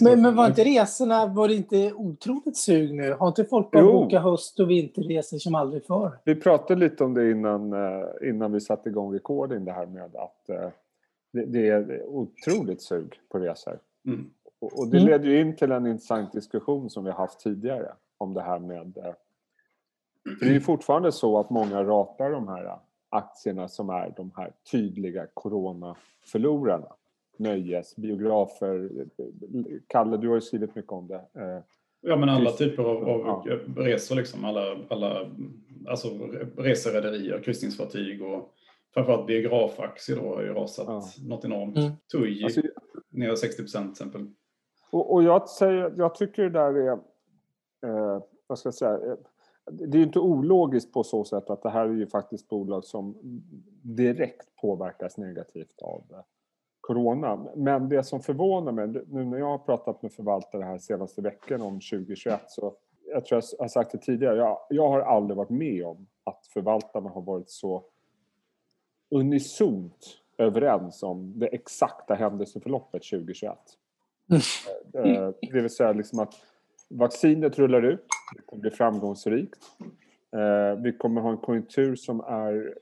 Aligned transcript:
Men, 0.00 0.22
men 0.22 0.36
var 0.36 0.46
inte 0.46 0.64
resorna, 0.64 1.26
var 1.26 1.48
det 1.48 1.54
inte 1.54 1.92
otroligt 1.92 2.56
sug 2.56 2.94
nu? 2.94 3.12
Har 3.12 3.28
inte 3.28 3.44
folk 3.44 3.70
börjat 3.70 3.92
boka 3.92 4.20
höst 4.20 4.60
och 4.60 4.70
vinterresor 4.70 5.38
som 5.38 5.54
aldrig 5.54 5.84
förr? 5.84 6.18
Vi 6.24 6.34
pratade 6.34 6.80
lite 6.80 7.04
om 7.04 7.14
det 7.14 7.30
innan, 7.30 7.72
eh, 7.72 8.28
innan 8.28 8.52
vi 8.52 8.60
satte 8.60 8.88
igång 8.88 9.14
recording 9.14 9.64
det 9.64 9.72
här 9.72 9.86
med 9.86 10.16
att 10.16 10.48
eh, 10.48 10.68
det, 11.32 11.44
det 11.44 11.68
är 11.68 12.02
otroligt 12.06 12.82
sug 12.82 13.20
på 13.28 13.38
resor. 13.38 13.78
Mm. 14.06 14.30
Och, 14.60 14.78
och, 14.78 14.88
det 14.88 14.96
mm. 14.96 15.10
leder 15.10 15.28
ju 15.28 15.40
in 15.40 15.56
till 15.56 15.72
en 15.72 15.86
intressant 15.86 16.32
diskussion 16.32 16.90
som 16.90 17.04
vi 17.04 17.10
har 17.10 17.18
haft 17.18 17.40
tidigare 17.40 17.92
om 18.18 18.34
det 18.34 18.42
här 18.42 18.58
med... 18.58 18.98
Eh, 18.98 19.12
för 20.38 20.44
det 20.44 20.50
är 20.50 20.54
ju 20.54 20.60
fortfarande 20.60 21.12
så 21.12 21.38
att 21.38 21.50
många 21.50 21.84
ratar 21.84 22.30
de 22.30 22.48
här 22.48 22.78
aktierna 23.08 23.68
som 23.68 23.90
är 23.90 24.12
de 24.16 24.30
här 24.36 24.52
tydliga 24.70 25.26
coronaförlorarna. 25.34 26.92
Nöjes, 27.38 27.96
biografer. 27.96 28.90
Kalle, 29.86 30.16
du 30.16 30.28
har 30.28 30.34
ju 30.34 30.40
skrivit 30.40 30.74
mycket 30.74 30.92
om 30.92 31.08
det. 31.08 31.14
Eh, 31.14 31.62
ja, 32.00 32.16
men 32.16 32.28
alla 32.28 32.50
typer 32.50 32.82
av, 32.82 33.08
av 33.08 33.42
ja. 33.46 33.58
resor 33.76 34.16
liksom. 34.16 34.44
Alla, 34.44 34.76
alla 34.88 35.30
alltså 35.88 36.08
reserederier, 36.56 37.42
kryssningsfartyg 37.42 38.22
och 38.22 38.54
framförallt 38.94 39.26
biografaktier 39.26 40.16
då 40.16 40.22
har 40.22 40.42
ju 40.42 40.54
rasat 40.54 40.86
ja. 40.88 41.02
något 41.28 41.44
enormt. 41.44 41.76
Mm. 41.76 41.90
TUI 42.12 42.44
alltså, 42.44 42.60
ner 43.10 43.34
60 43.34 43.62
procent 43.62 43.96
till 43.96 44.06
exempel. 44.06 44.34
Och, 44.90 45.12
och, 45.12 45.22
jag, 45.22 45.48
säger, 45.48 45.94
jag 45.96 46.14
tycker 46.14 46.42
det 46.42 46.50
där 46.50 46.74
är, 46.74 46.92
eh, 47.86 48.22
vad 48.46 48.58
ska 48.58 48.66
jag 48.66 48.74
säga, 48.74 48.92
eh, 48.92 49.16
det 49.70 49.98
är 49.98 50.02
inte 50.02 50.18
ologiskt 50.18 50.92
på 50.92 51.04
så 51.04 51.24
sätt 51.24 51.50
att 51.50 51.62
det 51.62 51.70
här 51.70 51.88
är 51.88 51.94
ju 51.94 52.06
faktiskt 52.06 52.48
bolag 52.48 52.84
som 52.84 53.18
direkt 53.82 54.56
påverkas 54.60 55.18
negativt 55.18 55.82
av 55.82 56.02
corona. 56.88 57.46
Men 57.56 57.88
det 57.88 58.02
som 58.04 58.20
förvånar 58.20 58.72
mig, 58.72 58.88
nu 58.88 59.24
när 59.24 59.38
jag 59.38 59.46
har 59.46 59.58
pratat 59.58 60.02
med 60.02 60.12
förvaltare 60.12 60.62
här 60.62 60.78
senaste 60.78 61.20
veckan 61.22 61.62
om 61.62 61.74
2021 61.74 62.40
så 62.48 62.74
jag 63.06 63.24
tror 63.26 63.42
jag 63.58 63.64
har 63.64 63.68
sagt 63.68 63.92
det 63.92 63.98
tidigare, 63.98 64.36
jag, 64.36 64.58
jag 64.68 64.88
har 64.88 65.00
aldrig 65.00 65.36
varit 65.36 65.50
med 65.50 65.86
om 65.86 66.06
att 66.24 66.46
förvaltarna 66.46 67.10
har 67.10 67.22
varit 67.22 67.50
så 67.50 67.84
unisont 69.10 70.18
överens 70.38 71.02
om 71.02 71.38
det 71.38 71.46
exakta 71.46 72.14
händelseförloppet 72.14 73.02
2021. 73.02 73.58
Mm. 74.30 74.42
Eh, 74.94 75.22
eh, 75.22 75.30
det 75.40 75.60
vill 75.60 75.70
säga 75.70 75.92
liksom 75.92 76.18
att 76.18 76.34
vaccinet 76.88 77.58
rullar 77.58 77.82
ut, 77.82 78.06
det 78.36 78.42
kommer 78.46 78.60
bli 78.60 78.70
framgångsrikt. 78.70 79.58
Eh, 80.36 80.82
vi 80.82 80.92
kommer 80.92 81.20
ha 81.20 81.30
en 81.30 81.38
konjunktur 81.38 81.94
som 81.94 82.20
är 82.20 82.74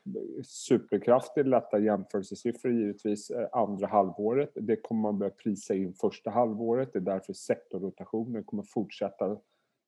superkraftig, 0.43 1.47
lätta 1.47 1.79
jämförelsesiffror 1.79 2.73
givetvis 2.73 3.31
eh, 3.31 3.49
andra 3.53 3.87
halvåret. 3.87 4.51
Det 4.55 4.77
kommer 4.77 5.03
man 5.03 5.19
börja 5.19 5.31
prisa 5.31 5.75
in 5.75 5.95
första 5.95 6.31
halvåret. 6.31 6.93
Det 6.93 6.99
är 6.99 7.01
därför 7.01 7.33
sektorrotationen 7.33 8.45
kommer 8.45 8.63
fortsätta 8.63 9.39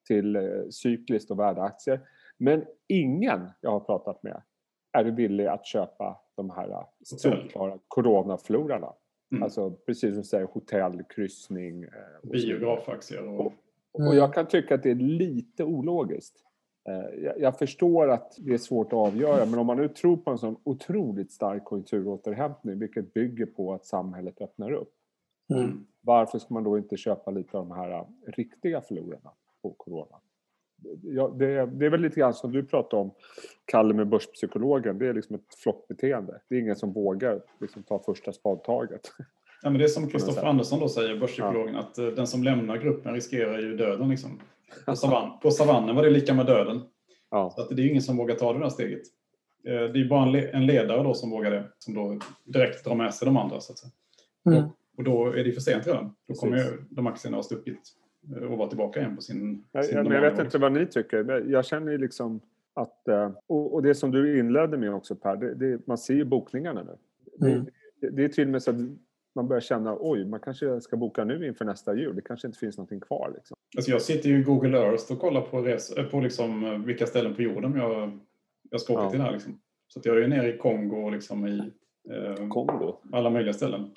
till 0.07 0.37
eh, 0.37 0.43
cykliskt 0.71 1.31
och 1.31 1.39
värdeaktier. 1.39 2.01
Men 2.39 2.65
ingen 2.87 3.51
jag 3.61 3.71
har 3.71 3.81
pratat 3.81 4.23
med 4.23 4.43
är 4.93 5.05
villig 5.05 5.47
att 5.47 5.67
köpa 5.67 6.21
de 6.37 6.51
här 6.51 6.87
solklara 7.03 7.79
coronaflorarna. 7.89 8.93
Mm. 9.33 9.43
Alltså 9.43 9.71
precis 9.71 10.11
som 10.11 10.19
du 10.19 10.25
säger, 10.25 10.47
hotell, 10.47 11.03
kryssning. 11.09 11.87
Biografaktier. 12.23 13.29
Och... 13.29 13.53
Och, 13.93 14.15
jag 14.15 14.35
kan 14.35 14.49
tycka 14.49 14.75
att 14.75 14.83
det 14.83 14.91
är 14.91 14.95
lite 14.95 15.65
ologiskt. 15.65 16.45
Eh, 16.89 17.33
jag 17.37 17.59
förstår 17.59 18.11
att 18.11 18.35
det 18.39 18.55
är 18.55 18.59
svårt 18.59 18.87
att 18.87 18.93
avgöra, 18.93 19.47
men 19.47 19.59
om 19.59 19.67
man 19.67 19.77
nu 19.77 19.89
tror 19.89 20.17
på 20.17 20.31
en 20.31 20.39
sån 20.39 20.57
otroligt 20.65 21.33
stark 21.33 21.65
konjunkturåterhämtning, 21.65 22.79
vilket 22.79 23.15
bygger 23.15 23.47
på 23.47 23.75
att 23.75 23.87
samhället 23.87 24.41
öppnar 24.41 24.73
upp. 24.73 24.93
Mm. 25.55 25.87
Varför 26.01 26.39
ska 26.39 26.55
man 26.55 26.65
då 26.65 26.79
inte 26.79 26.97
köpa 26.97 27.31
lite 27.31 27.59
av 27.59 27.69
de 27.69 27.77
här 27.77 28.07
riktiga 28.27 28.81
förlorarna 28.81 29.31
på 29.63 29.71
corona? 29.71 30.17
Ja, 31.03 31.29
det, 31.39 31.67
det, 31.67 31.87
är 31.87 31.91
väl 31.91 32.01
lite 32.01 32.21
grann 32.21 32.35
som 32.35 32.53
du 32.53 32.65
pratade 32.65 33.03
om, 33.03 33.11
Kalle 33.65 33.95
med 33.95 34.09
börspsykologen. 34.09 34.99
Det 34.99 35.07
är 35.07 35.15
liksom 35.15 35.37
ett 35.37 35.55
flockbeteende. 35.63 36.41
Det 36.49 36.55
är 36.55 36.61
ingen 36.61 36.77
som 36.77 36.93
vågar 36.93 37.43
liksom, 37.61 37.83
ta 37.83 37.99
första 37.99 38.33
spadtaget. 38.33 39.13
Ja, 39.63 39.71
men 39.71 39.79
det 39.79 39.85
är 39.85 39.89
som 39.89 40.09
Kristoffer 40.09 40.45
Andersson 40.45 40.81
då 40.81 40.89
säger, 40.89 41.21
börspsykologen, 41.21 41.75
ja. 41.75 41.81
att 41.81 41.99
eh, 41.99 42.07
den 42.07 42.27
som 42.27 42.45
lämnar 42.45 42.77
gruppen 42.77 43.15
riskerar 43.15 43.59
ju 43.59 43.77
döden. 43.77 44.09
Liksom. 44.09 44.31
På, 44.87 44.97
savann, 44.97 45.39
på 45.39 45.51
savannen 45.51 45.97
var 45.97 46.03
det 46.03 46.11
lika 46.11 46.35
med 46.35 46.47
döden. 46.47 46.81
Ja. 47.31 47.51
Så 47.57 47.63
att 47.63 47.69
det 47.77 47.83
är 47.83 47.89
ingen 47.89 48.03
som 48.03 48.17
vågar 48.17 48.35
ta 48.35 48.53
det 48.53 48.59
där 48.59 48.69
steget. 48.69 49.03
Eh, 49.67 49.93
det 49.93 50.01
är 50.01 50.09
bara 50.09 50.41
en 50.41 50.67
ledare 50.67 51.03
då 51.03 51.15
som 51.15 51.31
vågar 51.31 51.51
det, 51.51 51.65
som 51.79 51.95
då 51.95 52.19
direkt 52.45 52.85
drar 52.85 52.95
med 52.95 53.15
sig 53.15 53.27
de 53.27 53.37
andra. 53.37 53.61
Så 53.61 53.73
att 53.73 53.79
säga. 53.79 53.93
Mm. 54.47 54.69
Och 54.97 55.05
då 55.05 55.27
är 55.27 55.45
det 55.45 55.53
för 55.53 55.61
sent 55.61 55.87
redan. 55.87 56.15
Då 56.29 56.35
kommer 56.35 56.57
ju 56.57 56.85
de 56.91 57.07
aktierna 57.07 57.37
ha 57.37 57.43
stuckit 57.43 57.81
eh, 58.37 58.43
och 58.43 58.59
vara 58.59 58.69
tillbaka 58.69 59.01
igen 59.01 59.17
på 59.17 59.23
sin... 59.23 59.65
Ja, 59.73 59.83
sin 59.83 60.03
men 60.03 60.13
jag 60.13 60.31
vet 60.31 60.39
inte 60.39 60.59
vad 60.59 60.73
ni 60.73 60.87
tycker. 60.87 61.45
Jag 61.49 61.65
känner 61.65 61.93
ju 61.93 61.99
liksom 61.99 62.41
att... 62.75 63.09
Och 63.47 63.83
det 63.83 63.95
som 63.95 64.11
du 64.11 64.39
inledde 64.39 64.77
med 64.77 64.95
också 64.95 65.17
Per, 65.17 65.37
det, 65.37 65.55
det, 65.55 65.87
man 65.87 65.99
ser 65.99 66.15
ju 66.15 66.25
bokningarna 66.25 66.83
nu. 66.83 66.97
Mm. 67.49 67.67
Det, 68.01 68.11
det 68.11 68.25
är 68.25 68.29
till 68.29 68.45
och 68.45 68.51
med 68.51 68.63
så 68.63 68.71
att 68.71 68.77
man 69.35 69.49
börjar 69.49 69.61
känna 69.61 69.97
oj, 70.01 70.25
man 70.25 70.41
kanske 70.41 70.81
ska 70.81 70.97
boka 70.97 71.25
nu 71.25 71.47
inför 71.47 71.65
nästa 71.65 71.95
jul. 71.95 72.17
Det 72.17 72.23
kanske 72.23 72.47
inte 72.47 72.59
finns 72.59 72.77
någonting 72.77 73.01
kvar. 73.01 73.33
Liksom. 73.35 73.57
Alltså 73.77 73.91
jag 73.91 74.03
sitter 74.03 74.29
ju 74.29 74.39
i 74.41 74.43
Google 74.43 74.79
Earth 74.79 75.13
och 75.13 75.19
kollar 75.19 75.41
på, 75.41 75.61
res, 75.61 75.93
eh, 75.93 76.05
på 76.05 76.21
liksom 76.21 76.65
eh, 76.65 76.79
vilka 76.79 77.07
ställen 77.07 77.35
på 77.35 77.43
jorden 77.43 77.75
jag, 77.77 78.19
jag 78.71 78.81
ska 78.81 78.93
åka 78.93 79.03
ja. 79.03 79.11
till 79.11 79.21
här. 79.21 79.33
Liksom. 79.33 79.61
Så 79.89 80.01
jag 80.05 80.23
är 80.23 80.29
nere 80.29 80.55
i 80.55 80.59
Kongo 80.59 80.97
och 80.97 81.13
liksom 81.13 81.47
i 81.47 81.59
eh, 82.11 82.49
Kongo? 82.49 82.97
alla 83.13 83.31
möjliga 83.31 83.53
ställen. 83.53 83.91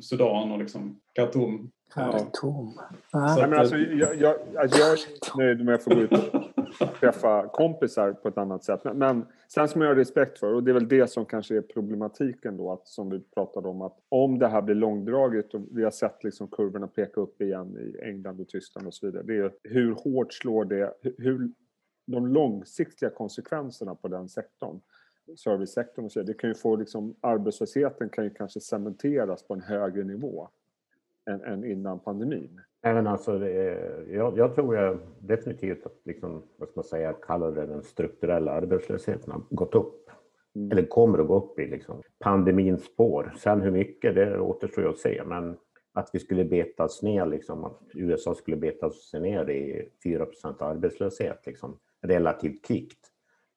Sudan 0.00 0.52
och 0.52 0.58
liksom 0.58 1.00
Khartoum. 1.14 1.70
Khartoum. 1.94 2.72
Ja. 3.12 3.28
Så, 3.28 3.42
alltså, 3.42 3.76
jag, 3.76 4.16
jag, 4.16 4.36
alltså, 4.56 4.78
jag 4.78 4.92
är 4.92 5.36
nöjd 5.36 5.64
med 5.64 5.74
att 5.74 5.84
få 5.84 5.94
gå 5.94 6.00
ut 6.00 6.10
träffa 7.00 7.48
kompisar 7.48 8.12
på 8.12 8.28
ett 8.28 8.38
annat 8.38 8.64
sätt. 8.64 8.84
Men, 8.84 8.98
men 8.98 9.26
sen 9.48 9.68
som 9.68 9.80
jag 9.80 9.88
har 9.88 9.94
respekt 9.94 10.38
för, 10.38 10.54
och 10.54 10.64
det 10.64 10.70
är 10.70 10.74
väl 10.74 10.88
det 10.88 11.10
som 11.10 11.26
kanske 11.26 11.56
är 11.56 11.60
problematiken 11.60 12.56
då, 12.56 12.72
att, 12.72 12.86
som 12.86 13.10
vi 13.10 13.20
pratade 13.20 13.68
om, 13.68 13.82
att 13.82 13.96
om 14.08 14.38
det 14.38 14.48
här 14.48 14.62
blir 14.62 14.74
långdraget 14.74 15.54
och 15.54 15.60
vi 15.70 15.84
har 15.84 15.90
sett 15.90 16.24
liksom 16.24 16.48
kurvorna 16.48 16.86
peka 16.86 17.20
upp 17.20 17.42
igen 17.42 17.76
i 17.76 18.04
England 18.04 18.40
och 18.40 18.48
Tyskland 18.48 18.86
och 18.86 18.94
så 18.94 19.06
vidare, 19.06 19.22
det 19.22 19.36
är 19.36 19.52
hur 19.62 19.94
hårt 19.94 20.32
slår 20.32 20.64
det, 20.64 20.94
hur 21.18 21.50
de 22.06 22.26
långsiktiga 22.26 23.10
konsekvenserna 23.10 23.94
på 23.94 24.08
den 24.08 24.28
sektorn 24.28 24.80
servicesektorn 25.36 26.04
och 26.04 26.12
så 26.12 26.22
det 26.22 26.34
kan 26.34 26.50
ju 26.50 26.54
få 26.54 26.76
liksom, 26.76 27.14
arbetslösheten 27.20 28.08
kan 28.08 28.24
ju 28.24 28.30
kanske 28.30 28.60
cementeras 28.60 29.42
på 29.42 29.54
en 29.54 29.60
högre 29.60 30.04
nivå 30.04 30.48
än, 31.30 31.40
än 31.40 31.64
innan 31.64 31.98
pandemin. 31.98 32.60
Även 32.82 33.06
alltså, 33.06 33.48
jag, 34.08 34.38
jag, 34.38 34.54
tror 34.54 34.76
jag 34.76 34.98
definitivt 35.18 35.86
att, 35.86 36.00
liksom, 36.04 36.42
vad 36.56 36.68
ska 36.68 36.78
man 36.78 36.84
säga, 36.84 37.12
kalla 37.12 37.50
det 37.50 37.66
den 37.66 37.82
strukturella 37.82 38.52
arbetslösheten 38.52 39.32
har 39.32 39.42
gått 39.50 39.74
upp. 39.74 40.10
Mm. 40.56 40.70
Eller 40.70 40.86
kommer 40.86 41.18
att 41.18 41.26
gå 41.26 41.36
upp 41.36 41.58
i 41.58 41.66
liksom, 41.66 42.02
pandemins 42.18 42.84
spår. 42.84 43.34
Sen 43.38 43.60
hur 43.60 43.70
mycket, 43.70 44.14
det 44.14 44.40
återstår 44.40 44.88
att 44.88 44.98
se. 44.98 45.22
Men 45.26 45.56
att 45.92 46.10
vi 46.12 46.18
skulle 46.18 46.44
betas 46.44 47.02
ner, 47.02 47.26
liksom, 47.26 47.64
att 47.64 47.80
USA 47.94 48.34
skulle 48.34 48.56
betas 48.56 49.12
ner 49.12 49.50
i 49.50 49.88
4% 50.04 50.62
arbetslöshet 50.62 51.46
liksom, 51.46 51.78
relativt 52.02 52.66
kvickt. 52.66 52.98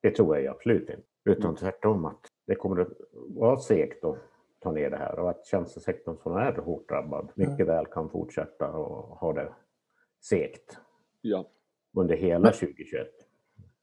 Det 0.01 0.11
tror 0.11 0.37
jag 0.37 0.55
absolut 0.55 0.89
inte. 0.89 1.01
Utan 1.25 1.45
mm. 1.45 1.55
tvärtom 1.55 2.05
att 2.05 2.21
det 2.47 2.55
kommer 2.55 2.81
att 2.81 2.89
vara 3.11 3.57
segt 3.57 4.03
att 4.03 4.17
ta 4.61 4.71
ner 4.71 4.89
det 4.89 4.97
här 4.97 5.19
och 5.19 5.29
att 5.29 5.45
tjänstesektorn 5.45 6.17
som 6.23 6.35
är 6.35 6.53
hårt 6.53 6.89
drabbad 6.89 7.31
mycket 7.35 7.59
mm. 7.59 7.67
väl 7.67 7.85
kan 7.85 8.09
fortsätta 8.09 8.71
och 8.71 9.17
ha 9.17 9.33
det 9.33 9.53
segt 10.21 10.77
ja. 11.21 11.45
under 11.95 12.15
hela 12.15 12.51
2021. 12.51 13.07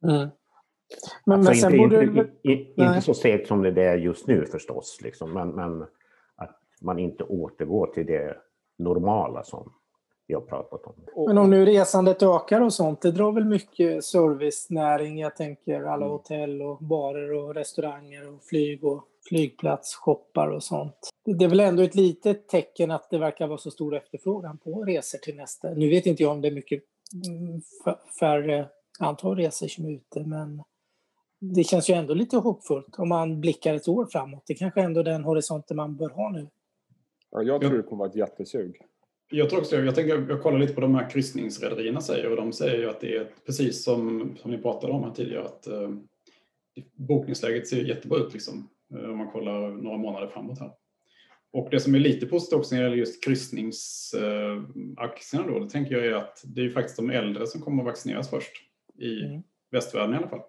Mm. 0.03 0.29
Men, 1.25 1.47
alltså 1.47 1.71
men 1.71 1.81
inte, 1.81 1.97
borde... 1.97 2.21
inte, 2.21 2.31
inte, 2.43 2.83
inte, 2.83 3.01
så 3.01 3.15
segt 3.15 3.49
som 3.49 3.63
det 3.63 3.83
är 3.83 3.97
just 3.97 4.27
nu 4.27 4.47
förstås, 4.47 4.99
liksom, 5.03 5.33
men, 5.33 5.49
men 5.49 5.83
att 6.37 6.61
man 6.81 6.99
inte 6.99 7.25
återgår 7.25 7.87
till 7.87 8.07
det 8.07 8.37
normala 8.77 9.43
som 9.45 9.73
vi 10.27 10.35
har 10.35 10.41
pratat 10.41 10.87
om. 10.87 10.95
Men 11.27 11.39
om 11.39 11.51
nu 11.51 11.65
resandet 11.65 12.23
ökar 12.23 12.61
och 12.61 12.73
sånt, 12.73 13.01
det 13.01 13.11
drar 13.11 13.33
väl 13.33 13.45
mycket 13.45 14.05
servicenäring? 14.05 15.19
Jag 15.19 15.37
tänker 15.37 15.83
alla 15.83 16.07
mm. 16.07 16.09
hotell 16.09 16.63
och 16.63 16.79
barer 16.79 17.33
och 17.33 17.55
restauranger 17.55 18.35
och 18.35 18.43
flyg 18.43 18.85
och 18.85 19.05
flygplats, 19.29 19.95
shoppar 19.95 20.49
och 20.49 20.63
sånt. 20.63 21.11
Det 21.25 21.45
är 21.45 21.49
väl 21.49 21.61
ändå 21.61 21.83
ett 21.83 21.95
litet 21.95 22.49
tecken 22.49 22.91
att 22.91 23.11
det 23.11 23.19
verkar 23.19 23.47
vara 23.47 23.59
så 23.59 23.71
stor 23.71 23.97
efterfrågan 23.97 24.59
på 24.59 24.85
resor 24.85 25.19
till 25.19 25.37
nästa. 25.37 25.71
Nu 25.71 25.89
vet 25.89 26.07
inte 26.07 26.23
jag 26.23 26.33
om 26.33 26.41
det 26.41 26.49
är 26.49 26.53
mycket 26.53 26.83
mm, 27.27 27.61
färre 28.21 28.69
antal 28.99 29.37
resor 29.37 29.69
som 29.69 29.85
är 29.85 29.91
ute, 29.91 30.25
men 30.25 30.63
det 31.41 31.65
känns 31.65 31.91
ju 31.91 31.95
ändå 31.95 32.15
lite 32.15 32.37
hoppfullt 32.37 32.99
om 32.99 33.09
man 33.09 33.41
blickar 33.41 33.75
ett 33.75 33.89
år 33.89 34.07
framåt. 34.13 34.43
Det 34.47 34.55
kanske 34.55 34.81
ändå 34.81 35.01
är 35.01 35.05
den 35.05 35.25
horisonten 35.25 35.77
man 35.77 35.97
bör 35.97 36.09
ha 36.09 36.31
nu. 36.31 36.49
Ja, 37.31 37.43
jag 37.43 37.61
tror 37.61 37.77
det 37.77 37.83
kommer 37.83 37.99
vara 37.99 38.09
ett 38.09 38.17
jättesug. 38.17 38.81
Jag 39.31 39.51
tror 39.51 39.61
också 39.61 39.77
jag, 39.77 39.95
tänker, 39.95 40.27
jag 40.29 40.43
kollar 40.43 40.59
lite 40.59 40.75
på 40.75 40.81
de 40.81 40.95
här 40.95 41.11
kryssningsrederierna 41.11 42.01
säger 42.01 42.31
och 42.31 42.37
de 42.37 42.53
säger 42.53 42.79
ju 42.79 42.91
att 42.91 43.01
det 43.01 43.17
är 43.17 43.29
precis 43.47 43.85
som, 43.85 44.33
som 44.43 44.51
ni 44.51 44.59
pratade 44.59 44.93
om 44.93 45.05
här 45.05 45.11
tidigare 45.11 45.45
att 45.45 45.67
eh, 45.67 45.91
bokningsläget 46.95 47.69
ser 47.69 47.85
jättebra 47.85 48.19
ut 48.19 48.33
liksom, 48.33 48.69
om 48.91 49.19
man 49.19 49.31
kollar 49.31 49.71
några 49.71 49.99
månader 49.99 50.27
framåt 50.27 50.61
här. 50.61 50.73
Och 51.53 51.69
det 51.71 51.81
som 51.81 51.95
är 51.95 51.99
lite 51.99 52.27
positivt 52.27 52.59
också 52.59 52.75
när 52.75 52.83
det 52.83 52.89
gäller 52.89 52.99
just 52.99 53.25
kryssningsaktierna 53.25 55.47
då, 55.47 55.59
det 55.59 55.71
tänker 55.71 55.95
jag 55.95 56.07
är 56.07 56.13
att 56.13 56.43
det 56.45 56.65
är 56.65 56.71
faktiskt 56.71 56.97
de 56.97 57.11
äldre 57.11 57.47
som 57.47 57.61
kommer 57.61 57.83
att 57.83 57.87
vaccineras 57.87 58.31
först. 58.31 58.53
I 58.99 59.25
mm. 59.25 59.43
västvärlden 59.71 60.15
i 60.15 60.19
alla 60.19 60.29
fall. 60.29 60.43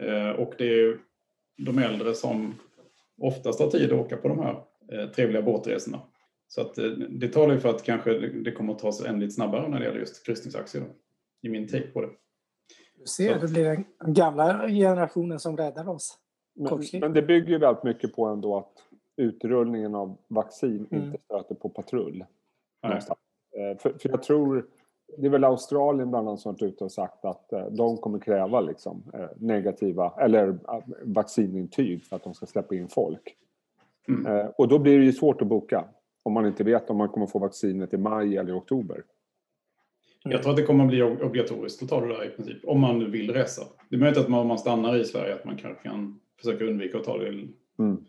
Mm. 0.00 0.36
Och 0.36 0.54
det 0.58 0.64
är 0.64 0.98
de 1.58 1.78
äldre 1.78 2.14
som 2.14 2.54
oftast 3.18 3.60
har 3.60 3.70
tid 3.70 3.92
att 3.92 4.00
åka 4.00 4.16
på 4.16 4.28
de 4.28 4.38
här 4.38 4.64
trevliga 5.06 5.42
båtresorna. 5.42 6.02
Så 6.48 6.60
att 6.60 6.74
det 7.08 7.28
talar 7.28 7.54
ju 7.54 7.60
för 7.60 7.68
att 7.68 7.82
kanske 7.82 8.12
det 8.18 8.52
kommer 8.52 8.72
att 8.72 8.78
ta 8.78 8.92
sig 8.92 9.18
lite 9.18 9.34
snabbare 9.34 9.68
när 9.68 9.78
det 9.78 9.84
gäller 9.84 9.98
just 9.98 10.26
kryssningsaktier. 10.26 10.82
Då, 10.82 10.88
I 11.42 11.48
min 11.48 11.68
take 11.68 11.86
på 11.86 12.00
det. 12.00 12.10
Du 12.98 13.06
ser, 13.06 13.40
det 13.40 13.48
blir 13.48 13.64
den 13.64 13.84
gamla 14.14 14.68
generationen 14.68 15.40
som 15.40 15.56
räddar 15.56 15.88
oss. 15.88 16.18
Men, 16.60 17.00
men, 17.00 17.12
det 17.12 17.22
bygger 17.22 17.48
ju 17.48 17.58
väldigt 17.58 17.84
mycket 17.84 18.14
på 18.16 18.26
ändå 18.26 18.56
att 18.56 18.72
utrullningen 19.16 19.94
av 19.94 20.16
vaccin 20.28 20.86
mm. 20.90 21.04
inte 21.04 21.18
stöter 21.24 21.54
på 21.54 21.68
patrull. 21.68 22.24
Eh, 22.82 23.78
för, 23.78 23.92
för, 23.98 24.08
jag 24.08 24.22
tror, 24.22 24.66
det 25.18 25.26
är 25.26 25.30
väl 25.30 25.44
Australien 25.44 26.10
bland 26.10 26.28
annat 26.28 26.40
som 26.40 26.56
har 26.60 26.66
ute 26.66 26.84
och 26.84 26.92
sagt 26.92 27.24
att 27.24 27.52
eh, 27.52 27.66
de 27.66 27.96
kommer 27.96 28.18
kräva 28.18 28.60
liksom, 28.60 29.02
eh, 29.14 29.28
negativa, 29.36 30.12
eller 30.20 30.58
vaccinintyg 31.02 32.04
för 32.04 32.16
att 32.16 32.24
de 32.24 32.34
ska 32.34 32.46
släppa 32.46 32.74
in 32.74 32.88
folk. 32.88 33.36
Mm. 34.08 34.50
Och 34.56 34.68
då 34.68 34.78
blir 34.78 34.98
det 34.98 35.04
ju 35.04 35.12
svårt 35.12 35.42
att 35.42 35.48
boka 35.48 35.84
om 36.22 36.32
man 36.32 36.46
inte 36.46 36.64
vet 36.64 36.90
om 36.90 36.96
man 36.96 37.08
kommer 37.08 37.26
få 37.26 37.38
vaccinet 37.38 37.94
i 37.94 37.96
maj 37.96 38.36
eller 38.36 38.50
i 38.50 38.52
oktober. 38.52 39.04
Jag 40.24 40.42
tror 40.42 40.50
att 40.50 40.56
det 40.56 40.62
kommer 40.62 40.84
att 40.84 40.90
bli 40.90 41.02
obligatoriskt 41.02 41.82
att 41.82 41.88
ta 41.88 42.00
det 42.00 42.08
där 42.08 42.24
i 42.24 42.28
princip, 42.28 42.64
om 42.64 42.80
man 42.80 42.98
nu 42.98 43.10
vill 43.10 43.32
resa. 43.32 43.62
Det 43.88 43.96
är 43.96 44.00
möjligt 44.00 44.18
att 44.18 44.28
man, 44.28 44.40
om 44.40 44.46
man 44.46 44.58
stannar 44.58 44.96
i 44.96 45.04
Sverige 45.04 45.34
att 45.34 45.44
man 45.44 45.56
kanske 45.56 45.88
kan 45.88 46.20
försöka 46.42 46.64
undvika 46.64 46.98
att 46.98 47.04
ta 47.04 47.18
det. 47.18 47.28
Mm. 47.78 48.04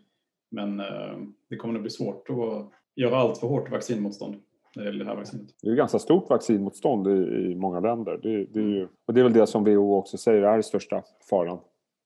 Men 0.50 0.80
eh, 0.80 1.18
det 1.48 1.56
kommer 1.56 1.74
att 1.74 1.80
bli 1.80 1.90
svårt 1.90 2.30
att 2.30 2.70
göra 2.94 3.16
allt 3.16 3.38
för 3.38 3.46
hårt 3.46 3.70
vaccinmotstånd 3.70 4.36
när 4.76 4.82
det 4.82 4.90
gäller 4.90 5.04
det 5.04 5.10
här 5.10 5.16
vaccinet. 5.16 5.46
Det 5.62 5.68
är 5.68 5.74
ganska 5.74 5.98
stort 5.98 6.30
vaccinmotstånd 6.30 7.08
i, 7.08 7.50
i 7.50 7.54
många 7.54 7.80
länder. 7.80 8.20
Det, 8.22 8.44
det 8.44 8.60
är 8.60 8.68
ju, 8.68 8.88
och 9.06 9.14
det 9.14 9.20
är 9.20 9.24
väl 9.24 9.32
det 9.32 9.46
som 9.46 9.64
WHO 9.64 9.96
också 9.96 10.18
säger 10.18 10.42
är 10.42 10.52
den 10.52 10.62
största 10.62 11.02
faran. 11.30 11.58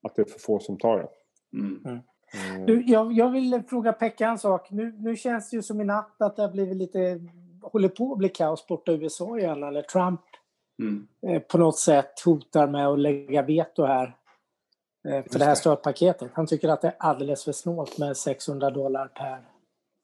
Att 0.03 0.17
det 0.17 0.23
är 0.23 0.27
för 0.27 0.39
få 0.39 0.59
som 0.59 0.79
tar 0.79 0.99
det. 0.99 1.09
Mm. 1.59 1.81
Mm. 1.87 2.67
Du, 2.67 2.83
jag, 2.87 3.13
jag 3.13 3.31
vill 3.31 3.63
fråga 3.69 3.93
Pekka 3.93 4.29
en 4.29 4.39
sak. 4.39 4.71
Nu, 4.71 4.93
nu 4.99 5.17
känns 5.17 5.51
det 5.51 5.57
ju 5.57 5.63
som 5.63 5.81
i 5.81 5.85
natt 5.85 6.17
att 6.19 6.37
det 6.37 6.43
har 6.43 6.53
blivit 6.53 6.77
lite, 6.77 7.21
håller 7.63 7.89
på 7.89 8.13
att 8.13 8.19
bli 8.19 8.29
kaos 8.29 8.67
borta 8.67 8.93
i 8.93 8.95
USA 8.95 9.39
igen, 9.39 9.63
eller 9.63 9.83
Trump 9.83 10.21
mm. 10.79 11.07
eh, 11.27 11.43
på 11.43 11.59
något 11.59 11.79
sätt 11.79 12.21
hotar 12.25 12.67
med 12.67 12.87
att 12.87 12.99
lägga 12.99 13.43
veto 13.43 13.85
här 13.85 14.07
eh, 14.07 14.13
för 15.07 15.39
det 15.39 15.45
här 15.45 15.55
stödpaketet. 15.55 16.31
Han 16.35 16.47
tycker 16.47 16.69
att 16.69 16.83
det 16.83 16.89
är 16.89 16.95
alldeles 16.99 17.45
för 17.45 17.53
snålt 17.53 17.99
med 17.99 18.17
600 18.17 18.71
dollar 18.71 19.07
per, 19.07 19.39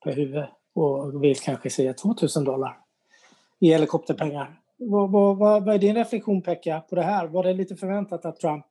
per 0.04 0.12
huvud 0.12 0.44
och 0.74 1.24
vill 1.24 1.36
kanske 1.36 1.70
se 1.70 1.92
2000 1.92 2.44
dollar 2.44 2.78
i 3.60 3.68
helikopterpengar. 3.68 4.60
Vad, 4.76 5.10
vad, 5.10 5.38
vad, 5.38 5.68
är 5.68 5.78
din 5.78 5.96
reflektion 5.96 6.42
Pekka 6.42 6.82
på 6.88 6.94
det 6.94 7.02
här? 7.02 7.26
Var 7.26 7.42
det 7.42 7.52
lite 7.52 7.76
förväntat 7.76 8.24
att 8.24 8.40
Trump 8.40 8.66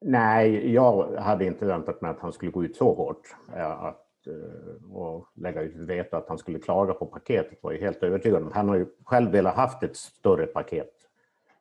Nej, 0.00 0.72
jag 0.72 1.16
hade 1.16 1.44
inte 1.44 1.66
väntat 1.66 2.00
mig 2.00 2.10
att 2.10 2.20
han 2.20 2.32
skulle 2.32 2.50
gå 2.50 2.64
ut 2.64 2.76
så 2.76 2.94
hårt. 2.94 3.36
Att, 3.56 4.26
eh, 4.26 4.96
och 4.96 5.28
lägga 5.34 5.62
ut 5.62 5.76
veto 5.76 6.16
att 6.16 6.28
han 6.28 6.38
skulle 6.38 6.58
klaga 6.58 6.94
på 6.94 7.06
paketet 7.06 7.58
var 7.62 7.72
jag 7.72 7.80
helt 7.80 8.02
övertygad 8.02 8.42
om. 8.42 8.52
Han 8.52 8.68
har 8.68 8.76
ju 8.76 8.86
själv 9.04 9.30
velat 9.30 9.56
haft 9.56 9.82
ett 9.82 9.96
större 9.96 10.46
paket. 10.46 10.92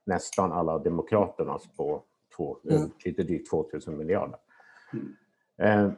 Nästan 0.06 0.52
alla 0.52 0.80
demokraternas 0.80 1.64
på 1.78 2.04
två, 2.38 2.58
mm. 2.70 2.90
lite 3.06 3.24
drygt 3.24 3.50
2000 3.50 3.98
miljarder. 3.98 4.38
Mm. 4.94 5.16
Eh, 5.58 5.92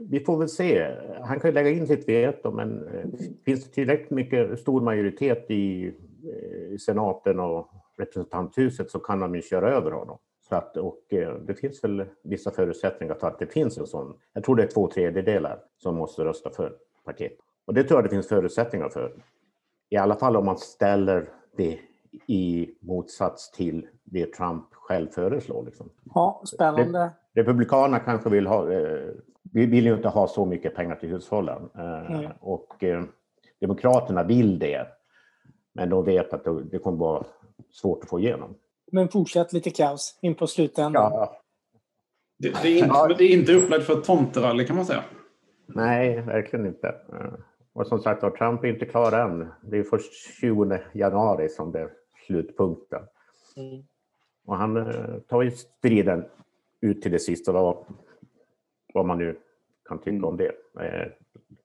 vi 0.00 0.20
får 0.20 0.38
väl 0.38 0.48
se. 0.48 0.94
Han 1.24 1.40
kan 1.40 1.50
ju 1.50 1.54
lägga 1.54 1.70
in 1.70 1.86
sitt 1.86 2.08
veto, 2.08 2.50
men 2.50 2.88
eh, 2.88 3.06
finns 3.44 3.64
det 3.64 3.70
tillräckligt 3.70 4.10
mycket 4.10 4.58
stor 4.58 4.80
majoritet 4.80 5.50
i, 5.50 5.92
i 6.70 6.78
senaten 6.78 7.40
och 7.40 7.70
representanthuset 7.98 8.90
så 8.90 8.98
kan 8.98 9.20
de 9.20 9.34
ju 9.34 9.42
köra 9.42 9.70
över 9.70 9.90
honom. 9.90 10.18
Så 10.48 10.54
att, 10.54 10.76
och 10.76 11.12
eh, 11.12 11.34
det 11.34 11.54
finns 11.54 11.84
väl 11.84 12.04
vissa 12.22 12.50
förutsättningar 12.50 13.14
för 13.14 13.26
att 13.26 13.38
det 13.38 13.46
finns 13.46 13.78
en 13.78 13.86
sån. 13.86 14.16
Jag 14.32 14.44
tror 14.44 14.56
det 14.56 14.62
är 14.62 14.66
två 14.68 14.90
tredjedelar 14.90 15.58
som 15.76 15.96
måste 15.96 16.24
rösta 16.24 16.50
för 16.50 16.76
paketet. 17.04 17.38
Och 17.64 17.74
det 17.74 17.84
tror 17.84 17.98
jag 17.98 18.04
det 18.04 18.14
finns 18.14 18.28
förutsättningar 18.28 18.88
för. 18.88 19.12
I 19.88 19.96
alla 19.96 20.16
fall 20.16 20.36
om 20.36 20.46
man 20.46 20.58
ställer 20.58 21.28
det 21.56 21.78
i 22.26 22.70
motsats 22.80 23.50
till 23.50 23.86
det 24.04 24.32
Trump 24.32 24.64
själv 24.72 25.08
föreslår. 25.08 25.64
Liksom. 25.64 25.90
Ja, 26.14 26.42
spännande. 26.46 27.10
Republikanerna 27.34 27.98
kanske 27.98 28.30
vill 28.30 28.46
ha, 28.46 28.72
eh, 28.72 29.08
vi 29.52 29.66
vill 29.66 29.86
ju 29.86 29.94
inte 29.94 30.08
ha 30.08 30.28
så 30.28 30.44
mycket 30.44 30.74
pengar 30.74 30.96
till 30.96 31.08
hushållen. 31.08 31.70
Mm. 31.74 32.30
Och 32.40 32.84
eh, 32.84 33.04
Demokraterna 33.60 34.22
vill 34.22 34.58
det. 34.58 34.86
Men 35.72 35.90
de 35.90 36.04
vet 36.04 36.32
att 36.32 36.44
det 36.70 36.78
kommer 36.78 36.98
vara 36.98 37.26
svårt 37.70 38.02
att 38.02 38.10
få 38.10 38.20
igenom 38.20 38.54
men 38.92 39.08
fortsatt 39.08 39.52
lite 39.52 39.70
kaos 39.70 40.18
in 40.22 40.34
på 40.34 40.46
slutändan. 40.46 41.12
Ja. 41.12 41.36
Det, 42.38 42.62
det, 42.62 42.68
är 42.68 42.84
inte, 42.84 43.14
det 43.18 43.24
är 43.24 43.32
inte 43.32 43.52
upplagt 43.52 43.84
för 43.84 43.98
ett 43.98 44.04
tomterally 44.04 44.66
kan 44.66 44.76
man 44.76 44.84
säga. 44.84 45.04
Nej, 45.66 46.20
verkligen 46.20 46.66
inte. 46.66 46.94
Och 47.72 47.86
som 47.86 47.98
sagt 47.98 48.22
var, 48.22 48.30
Trump 48.30 48.64
är 48.64 48.68
inte 48.68 48.86
klar 48.86 49.12
än. 49.12 49.48
Det 49.62 49.78
är 49.78 49.82
först 49.82 50.12
20 50.40 50.78
januari 50.92 51.48
som 51.48 51.72
det 51.72 51.90
slutpunkten. 52.26 53.02
Mm. 53.56 53.84
Och 54.44 54.56
han 54.56 54.76
eh, 54.76 55.18
tar 55.28 55.42
ju 55.42 55.50
striden 55.50 56.24
ut 56.80 57.02
till 57.02 57.12
det 57.12 57.18
sista, 57.18 57.52
vad, 57.52 57.76
vad 58.94 59.06
man 59.06 59.18
nu 59.18 59.38
kan 59.88 59.98
tycka 59.98 60.10
mm. 60.10 60.24
om 60.24 60.36
det. 60.36 60.52
Eh, 60.80 61.12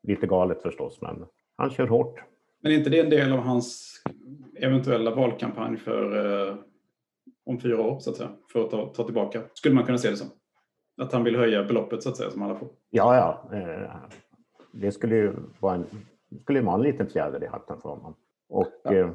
lite 0.01 0.27
galet 0.27 0.61
förstås, 0.61 1.01
men 1.01 1.25
han 1.55 1.69
kör 1.69 1.87
hårt. 1.87 2.23
Men 2.61 2.71
är 2.71 2.75
inte 2.75 2.89
det 2.89 2.99
en 2.99 3.09
del 3.09 3.31
av 3.31 3.39
hans 3.39 4.01
eventuella 4.55 5.15
valkampanj 5.15 5.77
för 5.77 6.47
eh, 6.49 6.55
om 7.45 7.59
fyra 7.59 7.81
år, 7.81 7.99
så 7.99 8.09
att 8.09 8.17
säga, 8.17 8.29
för 8.53 8.63
att 8.63 8.71
ta, 8.71 8.85
ta 8.85 9.03
tillbaka. 9.03 9.41
Skulle 9.53 9.75
man 9.75 9.85
kunna 9.85 9.97
se 9.97 10.09
det 10.09 10.17
som. 10.17 10.27
Att 10.97 11.13
han 11.13 11.23
vill 11.23 11.35
höja 11.35 11.63
beloppet, 11.63 12.03
så 12.03 12.09
att 12.09 12.17
säga, 12.17 12.31
som 12.31 12.41
alla 12.41 12.55
får. 12.55 12.69
Ja, 12.89 13.15
ja. 13.15 13.57
Eh, 13.57 13.91
det 14.71 14.91
skulle 14.91 15.15
ju 15.15 15.33
vara 15.59 15.75
en, 15.75 15.85
skulle 16.41 16.61
vara 16.61 16.75
en 16.75 16.81
liten 16.81 17.09
fjäder 17.09 17.43
i 17.43 17.47
hatten 17.47 17.81
för 17.81 17.89
honom. 17.89 18.15
Och 18.51 18.67
ja. 18.83 18.93
Eh, 18.93 19.09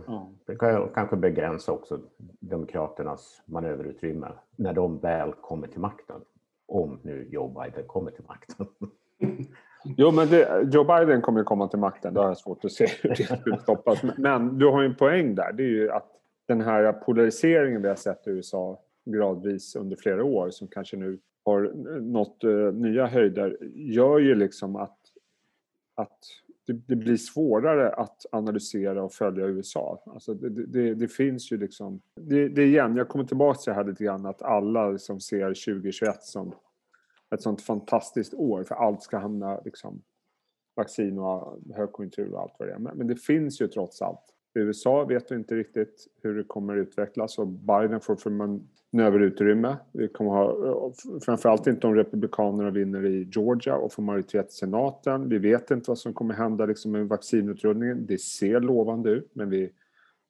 det 0.47 0.57
kan 0.57 0.89
kanske 0.95 1.17
begränsa 1.17 1.73
också 1.73 2.01
Demokraternas 2.41 3.43
manöverutrymme 3.47 4.29
när 4.57 4.73
de 4.73 4.99
väl 4.99 5.33
kommer 5.33 5.67
till 5.67 5.81
makten. 5.81 6.21
Om 6.67 6.99
nu 7.03 7.29
Joe 7.31 7.49
Biden 7.49 7.87
kommer 7.87 8.11
till 8.11 8.25
makten. 8.29 8.67
Jo, 9.97 10.11
men 10.11 10.29
det, 10.29 10.69
Joe 10.73 10.85
Biden 10.85 11.23
kommer 11.23 11.41
ju 11.41 11.45
komma 11.45 11.69
till 11.69 11.79
makten. 11.79 12.15
Det 12.15 12.21
har 12.21 12.27
jag 12.27 12.39
svårt 12.39 12.65
att 12.65 12.73
se 12.73 12.87
hur 13.03 13.09
det 13.09 13.39
skulle 13.39 13.59
stoppas. 13.59 14.03
Men 14.17 14.59
du 14.59 14.67
har 14.67 14.81
ju 14.81 14.87
en 14.87 14.95
poäng 14.95 15.35
där. 15.35 15.53
Det 15.53 15.63
är 15.63 15.69
ju 15.69 15.91
att 15.91 16.11
den 16.47 16.61
här 16.61 16.93
polariseringen 16.93 17.83
vi 17.83 17.89
har 17.89 17.95
sett 17.97 18.27
i 18.27 18.31
USA 18.31 18.81
gradvis 19.05 19.77
under 19.77 19.97
flera 19.97 20.25
år 20.25 20.51
som 20.51 20.69
kanske 20.69 20.97
nu 20.97 21.19
har 21.45 21.73
nått 22.01 22.45
uh, 22.45 22.73
nya 22.73 23.07
höjder 23.07 23.59
gör 23.75 24.19
ju 24.19 24.35
liksom 24.35 24.77
att, 24.77 24.99
att 25.95 26.19
det, 26.67 26.73
det, 26.73 26.97
blir 26.97 27.17
svårare 27.17 27.93
att 27.93 28.27
analysera 28.33 29.03
och 29.03 29.13
följa 29.13 29.47
USA. 29.47 30.03
Alltså 30.07 30.35
det, 30.35 30.67
det, 30.67 30.95
det 30.95 31.09
finns 31.09 31.53
ju 31.53 31.57
liksom... 31.57 32.01
Det, 32.15 32.49
det 32.49 32.65
igen, 32.65 32.97
jag 32.97 33.09
kommer 33.09 33.25
tillbaka 33.25 33.59
till 33.59 33.71
det 33.71 33.75
här 33.75 33.85
lite 33.85 34.05
grann 34.05 34.27
att 34.27 34.43
alla 34.43 34.91
liksom 34.91 35.21
ser 35.21 35.49
2021 35.49 36.23
som 36.23 36.55
ett 37.35 37.43
sånt 37.43 37.63
fantastiskt 37.63 38.35
år 38.35 38.65
för 38.65 38.75
allt 38.75 39.03
ska 39.03 39.19
hamna 39.19 39.61
liksom 39.65 40.03
vaccin 40.77 41.19
och 41.19 41.59
högkonjunktur 41.75 42.33
och 42.33 42.43
allt 42.43 42.55
vad 42.59 42.69
det 42.69 42.75
är. 42.75 42.79
Men, 42.79 42.99
men 42.99 43.07
det 43.07 43.17
finns 43.17 43.61
ju 43.61 43.69
trots 43.69 44.03
allt 44.03 44.36
USA 44.57 45.05
vet 45.05 45.31
vi 45.31 45.35
inte 45.35 45.55
riktigt 45.55 46.07
hur 46.23 46.35
det 46.35 46.45
kommer 46.45 46.77
att 46.77 46.89
utvecklas 46.89 47.39
och 47.39 47.47
Biden 47.47 48.01
får 48.01 48.31
manöverutrymme. 48.31 49.77
Vi 49.93 50.09
kommer 50.09 50.31
ha, 50.31 50.69
eh, 50.69 50.93
framförallt 51.25 51.67
inte 51.67 51.87
om 51.87 51.95
Republikanerna 51.95 52.71
vinner 52.71 53.07
i 53.07 53.29
Georgia 53.33 53.77
och 53.77 53.93
får 53.93 54.03
majoritet 54.03 54.49
i 54.49 54.53
senaten. 54.53 55.29
Vi 55.29 55.39
vet 55.39 55.71
inte 55.71 55.91
vad 55.91 55.99
som 55.99 56.15
kommer 56.15 56.35
hända 56.35 56.67
liksom 56.67 56.93
med 56.93 57.09
vaccinutrullningen. 57.09 58.07
Det 58.07 58.21
ser 58.21 58.61
lovande 58.61 59.11
ut 59.11 59.31
men 59.33 59.51
vi 59.51 59.73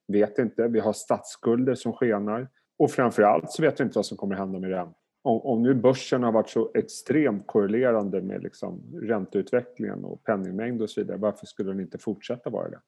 vet 0.07 0.39
inte. 0.39 0.67
Vi 0.67 0.79
har 0.79 0.93
statsskulder 0.93 1.75
som 1.75 1.93
skenar. 1.93 2.47
Och 2.79 2.91
framförallt 2.91 3.51
så 3.51 3.61
vet 3.61 3.79
vi 3.79 3.83
inte 3.83 3.97
vad 3.97 4.05
som 4.05 4.17
kommer 4.17 4.35
hända 4.35 4.59
med 4.59 4.71
den. 4.71 4.87
Om, 5.21 5.41
om 5.41 5.63
nu 5.63 5.73
börsen 5.73 6.23
har 6.23 6.31
varit 6.31 6.49
så 6.49 6.71
extremt 6.73 7.47
korrelerande 7.47 8.21
med 8.21 8.43
liksom 8.43 8.81
ränteutvecklingen 9.01 10.05
och 10.05 10.23
penningmängd 10.23 10.81
och 10.81 10.89
så 10.89 11.01
vidare, 11.01 11.17
varför 11.17 11.45
skulle 11.45 11.71
den 11.71 11.79
inte 11.79 11.97
fortsätta 11.97 12.49
vara 12.49 12.69
det? 12.69 12.79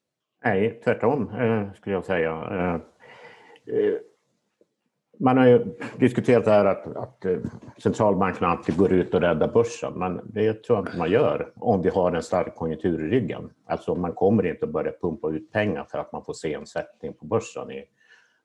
Nej, 0.44 0.80
tvärtom 0.84 1.30
eh, 1.30 1.72
skulle 1.72 1.94
jag 1.94 2.04
säga. 2.04 2.30
Eh, 2.30 2.74
eh, 3.76 3.94
man 5.18 5.38
har 5.38 5.46
ju 5.46 5.64
diskuterat 5.98 6.44
det 6.44 6.50
här 6.50 6.64
att, 6.64 6.96
att 6.96 7.24
eh, 7.24 7.38
centralbankerna 7.78 8.48
alltid 8.48 8.76
går 8.76 8.92
ut 8.92 9.14
och 9.14 9.20
räddar 9.20 9.48
börsen, 9.48 9.92
men 9.96 10.20
det 10.24 10.52
tror 10.52 10.78
jag 10.78 10.86
inte 10.86 10.98
man 10.98 11.10
gör 11.10 11.52
om 11.56 11.82
vi 11.82 11.88
har 11.88 12.12
en 12.12 12.22
stark 12.22 12.54
konjunktur 12.54 13.04
i 13.06 13.08
ryggen. 13.08 13.50
Alltså 13.64 13.94
man 13.94 14.12
kommer 14.12 14.46
inte 14.46 14.66
att 14.66 14.72
börja 14.72 14.92
pumpa 15.00 15.30
ut 15.30 15.52
pengar 15.52 15.84
för 15.84 15.98
att 15.98 16.12
man 16.12 16.24
får 16.24 16.32
se 16.32 16.54
en 16.54 16.66
sättning 16.66 17.12
på 17.12 17.26
börsen 17.26 17.70
i, 17.70 17.84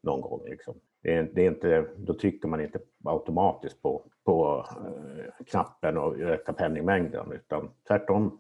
någon 0.04 0.22
gång. 0.22 0.42
Liksom. 0.46 0.76
Det 1.04 1.14
är, 1.14 1.30
det 1.34 1.46
är, 1.46 1.48
inte, 1.48 1.86
då 1.98 2.14
trycker 2.14 2.48
man 2.48 2.62
inte 2.62 2.80
automatiskt 3.04 3.82
på, 3.82 4.02
på 4.26 4.66
eh, 4.70 5.46
knappen 5.46 5.98
och 5.98 6.20
ökar 6.20 6.54
penningmängden, 6.54 7.32
utan 7.32 7.70
tvärtom 7.88 8.40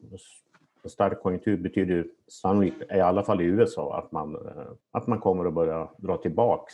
en 0.86 0.90
stark 0.90 1.22
konjunktur 1.22 1.58
betyder 1.58 2.08
sannolikt, 2.28 2.92
i 2.92 3.00
alla 3.00 3.24
fall 3.24 3.42
i 3.42 3.44
USA, 3.44 3.98
att 3.98 4.12
man, 4.12 4.38
att 4.92 5.08
man 5.08 5.20
kommer 5.20 5.46
att 5.46 5.54
börja 5.54 5.90
dra 5.98 6.18
tillbaks 6.18 6.74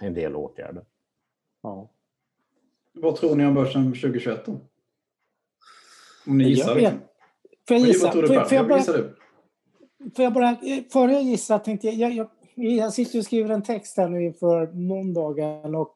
en 0.00 0.14
del 0.14 0.36
åtgärder. 0.36 0.84
Ja. 1.62 1.90
Vad 2.92 3.16
tror 3.16 3.36
ni 3.36 3.46
om 3.46 3.54
börsen 3.54 3.84
2021 3.84 4.46
då? 4.46 4.52
Om 6.26 6.38
ni 6.38 6.44
gissar. 6.44 6.74
Liksom. 6.74 6.98
Får 7.68 7.76
jag 7.76 7.86
gissa? 7.86 8.12
Får, 8.12 8.26
får, 8.26 8.52
jag 8.52 8.68
bara, 8.68 8.82
får 10.16 10.24
jag 10.24 10.32
bara, 10.32 10.56
före 10.92 11.12
jag 11.12 11.22
gissar 11.22 11.58
tänkte 11.58 11.86
jag, 11.86 11.94
jag, 11.94 12.12
jag, 12.12 12.28
jag 12.54 12.92
sitter 12.92 13.18
och 13.18 13.24
skriver 13.24 13.50
en 13.50 13.62
text 13.62 13.96
här 13.96 14.08
nu 14.08 14.24
inför 14.24 14.72
måndagen 14.72 15.74
och 15.74 15.94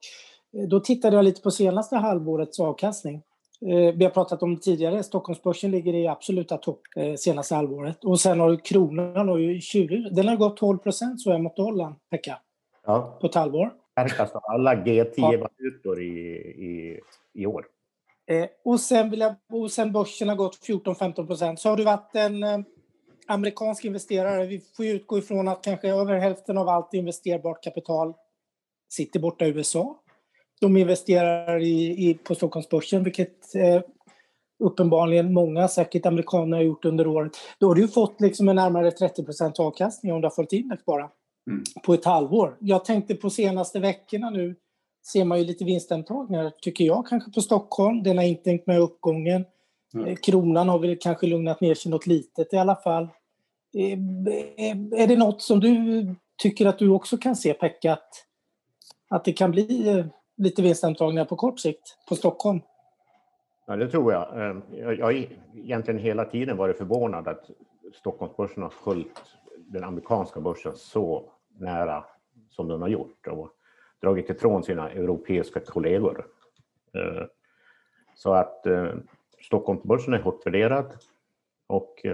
då 0.68 0.80
tittade 0.80 1.16
jag 1.16 1.24
lite 1.24 1.42
på 1.42 1.50
senaste 1.50 1.96
halvårets 1.96 2.60
avkastning. 2.60 3.22
Eh, 3.60 3.94
vi 3.94 4.04
har 4.04 4.10
pratat 4.10 4.42
om 4.42 4.60
tidigare, 4.60 5.02
Stockholmsbörsen 5.02 5.70
ligger 5.70 5.94
i 5.94 6.06
absoluta 6.06 6.56
topp 6.56 6.80
eh, 6.96 7.14
senaste 7.14 7.54
halvåret. 7.54 8.04
Och 8.04 8.20
sen 8.20 8.40
har 8.40 8.64
kronan 8.64 9.28
har 9.28 9.38
ju 9.38 9.60
20, 9.60 9.96
den 9.96 10.28
har 10.28 10.36
gått 10.36 10.56
12 10.56 10.78
procent 10.78 11.20
så 11.20 11.30
jag 11.30 11.40
mot 11.40 11.56
dollarn, 11.56 11.94
Pekka. 12.10 12.38
Ja. 12.86 13.18
På 13.20 13.26
ett 13.26 13.34
halvår. 13.34 13.72
Alltså 13.94 14.38
alla 14.38 14.74
G10-valutor 14.74 16.02
i, 16.02 16.36
i, 16.38 17.00
i 17.34 17.46
år. 17.46 17.66
Eh, 18.30 18.46
och, 18.64 18.80
sen 18.80 19.10
vill 19.10 19.20
jag, 19.20 19.34
och 19.52 19.70
sen 19.70 19.92
börsen 19.92 20.28
har 20.28 20.36
gått 20.36 20.58
14-15 20.68 21.26
procent. 21.26 21.60
Så 21.60 21.68
har 21.68 21.76
du 21.76 21.84
varit 21.84 22.14
en 22.14 22.42
eh, 22.42 22.58
amerikansk 23.26 23.84
investerare. 23.84 24.46
Vi 24.46 24.60
får 24.76 24.86
utgå 24.86 25.18
ifrån 25.18 25.48
att 25.48 25.64
kanske 25.64 25.88
över 25.88 26.18
hälften 26.18 26.58
av 26.58 26.68
allt 26.68 26.94
investerbart 26.94 27.64
kapital 27.64 28.14
sitter 28.88 29.20
borta 29.20 29.46
i 29.46 29.48
USA. 29.48 30.02
De 30.60 30.76
investerar 30.76 31.62
i, 31.62 32.08
i, 32.08 32.14
på 32.14 32.34
Stockholmsbörsen, 32.34 33.04
vilket 33.04 33.54
eh, 33.54 33.80
uppenbarligen 34.58 35.32
många, 35.32 35.68
säkert 35.68 36.06
amerikaner, 36.06 36.56
har 36.56 36.64
gjort 36.64 36.84
under 36.84 37.06
året. 37.06 37.32
Då 37.58 37.68
har 37.68 37.74
du 37.74 37.88
fått 37.88 38.20
liksom 38.20 38.48
en 38.48 38.56
närmare 38.56 38.90
30% 38.90 39.60
avkastning 39.60 40.12
om 40.12 40.20
du 40.20 40.26
har 40.26 40.30
följt 40.34 40.52
index 40.52 40.84
bara 40.84 41.10
mm. 41.50 41.64
på 41.84 41.94
ett 41.94 42.04
halvår. 42.04 42.56
Jag 42.60 42.84
tänkte 42.84 43.14
på 43.14 43.30
senaste 43.30 43.80
veckorna 43.80 44.30
nu 44.30 44.56
ser 45.12 45.24
man 45.24 45.38
ju 45.38 45.44
lite 45.44 45.64
vinsthemtagningar, 45.64 46.52
tycker 46.60 46.84
jag, 46.84 47.06
kanske 47.06 47.30
på 47.30 47.40
Stockholm. 47.40 48.02
Den 48.02 48.16
har 48.16 48.24
inte 48.24 48.50
hängt 48.50 48.66
med 48.66 48.80
uppgången. 48.80 49.44
Mm. 49.94 50.16
Kronan 50.16 50.68
har 50.68 50.78
väl 50.78 50.96
kanske 51.00 51.26
lugnat 51.26 51.60
ner 51.60 51.74
sig 51.74 51.90
något 51.90 52.06
litet 52.06 52.52
i 52.52 52.56
alla 52.56 52.76
fall. 52.76 53.02
Eh, 53.76 53.98
är 55.00 55.06
det 55.06 55.16
något 55.16 55.42
som 55.42 55.60
du 55.60 56.06
tycker 56.42 56.66
att 56.66 56.78
du 56.78 56.88
också 56.88 57.16
kan 57.16 57.36
se, 57.36 57.54
Pekka, 57.54 57.92
att, 57.92 58.08
att 59.10 59.24
det 59.24 59.32
kan 59.32 59.50
bli 59.50 60.04
lite 60.36 60.62
vinstantagningar 60.62 61.24
på 61.24 61.36
kort 61.36 61.60
sikt 61.60 61.98
på 62.08 62.14
Stockholm? 62.14 62.60
Ja, 63.66 63.76
det 63.76 63.88
tror 63.88 64.12
jag. 64.12 64.40
Ehm, 64.42 64.62
jag 64.72 65.04
har 65.04 65.12
egentligen 65.54 66.00
hela 66.00 66.24
tiden 66.24 66.56
varit 66.56 66.78
förvånad 66.78 67.28
att 67.28 67.50
Stockholmsbörsen 67.94 68.62
har 68.62 68.70
följt 68.70 69.22
den 69.58 69.84
amerikanska 69.84 70.40
börsen 70.40 70.76
så 70.76 71.30
nära 71.58 72.04
som 72.50 72.68
den 72.68 72.82
har 72.82 72.88
gjort 72.88 73.26
och 73.26 73.50
dragit 74.00 74.30
ifrån 74.30 74.62
sina 74.62 74.90
europeiska 74.90 75.60
kollegor. 75.60 76.26
Ehm, 76.94 77.28
så 78.14 78.32
att 78.32 78.66
ehm, 78.66 79.02
Stockholmsbörsen 79.40 80.14
är 80.14 80.18
hårt 80.18 80.46
värderad 80.46 80.94
och 81.66 82.06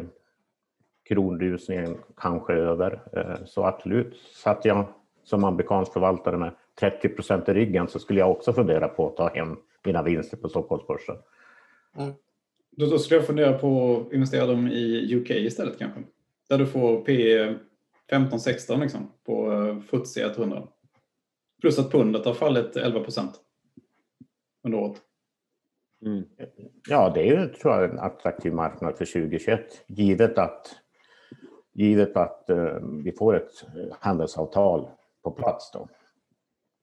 kronrusningen 1.09 1.99
kanske 2.17 2.53
över. 2.53 3.01
Så 3.45 3.65
absolut, 3.65 4.17
satt 4.17 4.65
jag 4.65 4.85
som 5.23 5.45
amerikansk 5.45 5.93
förvaltare 5.93 6.37
med 6.37 6.53
30 6.81 7.09
procent 7.09 7.49
i 7.49 7.53
ryggen 7.55 7.89
så 7.89 7.99
skulle 7.99 8.21
jag 8.21 8.31
också 8.31 8.53
fundera 8.53 8.89
på 8.89 9.09
att 9.09 9.17
ta 9.17 9.29
hem 9.29 9.57
mina 9.85 10.03
vinster 10.03 10.37
på 10.37 10.49
Stockholmsbörsen. 10.49 11.17
Mm. 11.99 12.13
Då, 12.71 12.87
då 12.87 12.99
skulle 12.99 13.21
jag 13.21 13.27
fundera 13.27 13.59
på 13.59 13.97
att 13.97 14.13
investera 14.13 14.47
dem 14.47 14.69
i 14.69 15.15
UK 15.15 15.31
istället 15.31 15.79
kanske? 15.79 16.01
Där 16.49 16.59
du 16.59 16.67
får 16.67 17.01
P 17.01 17.39
15-16 18.11 18.81
liksom, 18.81 19.13
på 19.27 19.77
FTSE 19.87 20.25
100. 20.25 20.69
Plus 21.61 21.79
att 21.79 21.93
pundet 21.93 22.25
har 22.25 22.35
fallit 22.35 22.77
11 22.77 23.01
procent 23.01 23.41
under 24.65 24.79
året. 24.79 24.97
Mm. 26.05 26.25
Ja, 26.89 27.13
det 27.15 27.21
är 27.21 27.25
ju 27.25 27.49
tror 27.49 27.75
jag, 27.75 27.91
en 27.91 27.99
attraktiv 27.99 28.53
marknad 28.53 28.97
för 28.97 29.05
2021 29.05 29.85
givet 29.87 30.39
att, 30.39 30.77
givet 31.73 32.17
att 32.17 32.47
uh, 32.51 32.79
vi 33.05 33.13
får 33.13 33.37
ett 33.37 33.67
handelsavtal 34.01 34.89
på 35.23 35.31
plats. 35.31 35.71
Då. 35.73 35.89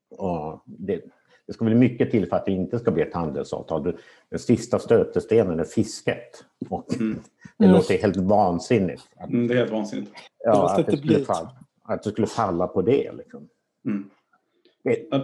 Och 0.10 0.64
det, 0.66 1.02
det 1.48 1.54
ska 1.54 1.66
väl 1.66 1.76
mycket 1.76 2.12
till 2.12 2.30
för 2.30 2.36
att 2.36 2.46
det 2.46 2.52
inte 2.52 2.80
ska 2.80 2.92
bli 2.92 3.04
ett 3.04 3.14
handelsavtal. 3.14 3.98
Den 4.30 4.40
sista 4.40 4.80
stötestenen 4.80 5.60
är 5.60 5.64
fisket. 5.64 6.46
Och 6.70 6.94
mm. 6.94 7.20
Det 7.58 7.66
mm. 7.66 7.76
låter 7.76 7.98
helt 7.98 8.18
vansinnigt. 8.18 9.04
Att, 9.16 9.30
mm, 9.30 9.48
det 9.48 9.54
är 9.54 9.58
helt 9.58 9.72
vansinnigt. 9.72 10.12
Ja, 10.44 10.76
att 10.80 10.86
det, 10.86 10.98
skulle 10.98 11.20
falla, 11.20 11.52
att 11.84 12.04
det 12.04 12.12
skulle 12.12 12.28
falla 12.28 12.68
på 12.68 12.82
det. 12.82 13.12
Liksom. 13.12 13.50
Mm. 13.86 14.10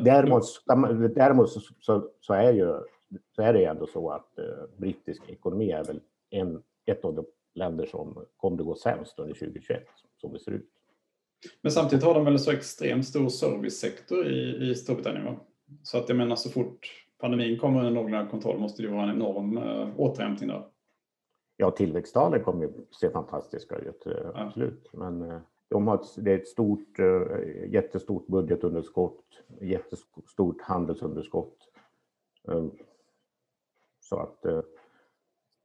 Däremot, 0.04 0.44
däremot 1.16 1.52
så, 1.52 1.60
så, 1.80 2.10
så, 2.22 2.34
är 2.34 2.54
ju, 2.54 2.74
så 3.36 3.42
är 3.42 3.54
det 3.54 3.66
ändå 3.66 3.88
så 3.88 4.10
att 4.10 4.40
eh, 4.40 4.46
brittisk 4.78 5.22
ekonomi 5.28 5.72
är 5.72 5.84
väl 5.84 6.02
en, 6.30 6.64
ett 6.86 7.06
av 7.06 7.16
de 7.16 7.26
länder 7.56 7.86
som 7.86 8.26
kommer 8.38 8.60
att 8.60 8.66
gå 8.66 8.76
sämst 8.76 9.20
under 9.20 9.34
2021 9.34 9.88
som 10.22 10.34
det 10.34 10.40
ser 10.40 10.52
ut. 10.52 10.70
Men 11.62 11.72
samtidigt 11.72 12.06
har 12.06 12.14
de 12.14 12.26
väl 12.26 12.40
så 12.40 12.52
extremt 12.52 13.06
stor 13.06 13.30
servicesektor 13.30 14.28
i, 14.28 14.70
i 14.70 14.76
Storbritannien? 14.76 15.26
Va? 15.26 15.36
Så 15.84 15.98
att 15.98 16.10
jag 16.10 16.18
menar 16.18 16.36
så 16.36 16.50
fort 16.50 17.06
pandemin 17.18 17.60
kommer 17.60 17.80
under 17.80 17.92
någorlunda 17.92 18.32
kontroll 18.32 18.60
måste 18.60 18.82
det 18.82 18.88
vara 18.88 19.04
en 19.04 19.10
enorm 19.10 19.58
äh, 19.58 20.00
återhämtning 20.00 20.50
där. 20.50 20.68
Ja, 21.58 21.72
tillväxttalen 21.72 22.44
kommer 22.44 22.64
ju 22.64 22.72
se 22.92 23.10
fantastiska 23.10 23.76
ut, 23.76 24.06
äh, 24.06 24.14
absolut. 24.34 24.90
Men 24.94 25.22
äh, 25.22 25.40
de 25.70 25.88
har 25.88 25.96
ett, 25.96 26.16
det 26.26 26.32
är 26.32 26.40
ett 26.40 26.48
stort, 26.48 27.00
äh, 27.00 27.68
jättestort 27.68 28.28
budgetunderskott, 28.28 29.24
jättestort 29.62 30.62
handelsunderskott. 30.62 31.58
Äh, 32.48 32.66
så 34.00 34.20
att 34.20 34.46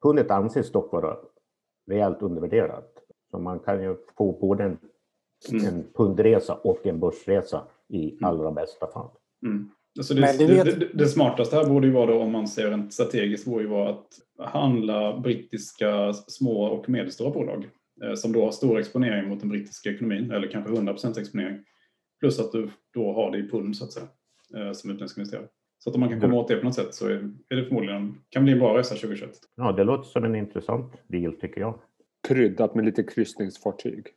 pundet 0.03 0.31
anses 0.31 0.73
dock 0.73 0.93
vara 0.93 1.17
rejält 1.87 2.23
undervärderat. 2.23 3.03
Så 3.31 3.39
man 3.39 3.59
kan 3.59 3.83
ju 3.83 3.97
få 4.17 4.33
både 4.33 4.65
en, 4.65 4.79
mm. 5.49 5.67
en 5.67 5.85
pundresa 5.95 6.55
och 6.55 6.87
en 6.87 7.01
börsresa 7.01 7.63
i 7.89 8.11
mm. 8.11 8.25
allra 8.25 8.53
bästa 8.53 8.87
fall. 8.87 9.11
Mm. 9.47 9.71
Alltså 9.99 10.15
det, 10.15 10.39
det, 10.39 10.47
vet... 10.47 10.81
det, 10.81 10.89
det, 10.95 11.07
smartaste 11.07 11.57
här 11.57 11.69
borde 11.69 11.87
ju 11.87 11.93
vara 11.93 12.07
då 12.07 12.21
om 12.21 12.33
man 12.33 12.49
ser 12.49 12.71
rent 12.71 12.93
strategiskt 12.93 13.47
borde 13.47 13.63
ju 13.63 13.69
vara 13.69 13.91
att 13.91 14.07
handla 14.39 15.21
brittiska 15.21 16.13
små 16.13 16.65
och 16.65 16.89
medelstora 16.89 17.31
bolag 17.31 17.69
eh, 18.05 18.15
som 18.15 18.33
då 18.33 18.45
har 18.45 18.51
stor 18.51 18.79
exponering 18.79 19.29
mot 19.29 19.41
den 19.41 19.49
brittiska 19.49 19.91
ekonomin 19.91 20.31
eller 20.31 20.49
kanske 20.49 20.73
100% 20.73 21.21
exponering. 21.21 21.65
Plus 22.21 22.41
att 22.41 22.53
du 22.53 22.71
då 22.95 23.13
har 23.13 23.31
det 23.31 23.39
i 23.39 23.49
pund 23.49 23.77
så 23.77 23.85
att 23.85 23.93
säga 23.93 24.07
eh, 24.57 24.73
som 24.73 24.91
utländsk 24.91 25.19
investerare. 25.19 25.47
Så 25.79 25.91
att 25.91 25.95
om 25.95 26.01
man 26.01 26.09
kan 26.09 26.21
komma 26.21 26.35
åt 26.35 26.49
det 26.49 26.57
på 26.57 26.65
något 26.65 26.75
sätt 26.75 26.95
så 26.95 27.09
är, 27.09 27.31
det 27.49 27.65
förmodligen 27.65 28.15
kan 28.29 28.45
bli 28.45 28.53
en 28.53 28.59
bra 28.59 28.79
resa 28.79 28.95
2021. 28.95 29.31
Ja, 29.57 29.73
det 29.73 29.85
låter 29.85 30.09
som 30.09 30.25
en 30.25 30.35
intressant 30.35 30.93
deal 31.09 31.33
tycker 31.33 31.61
jag. 31.61 31.79
Kryddat 32.29 32.75
med 32.75 32.85
lite 32.85 33.03
kryssningsfartyg. 33.03 34.07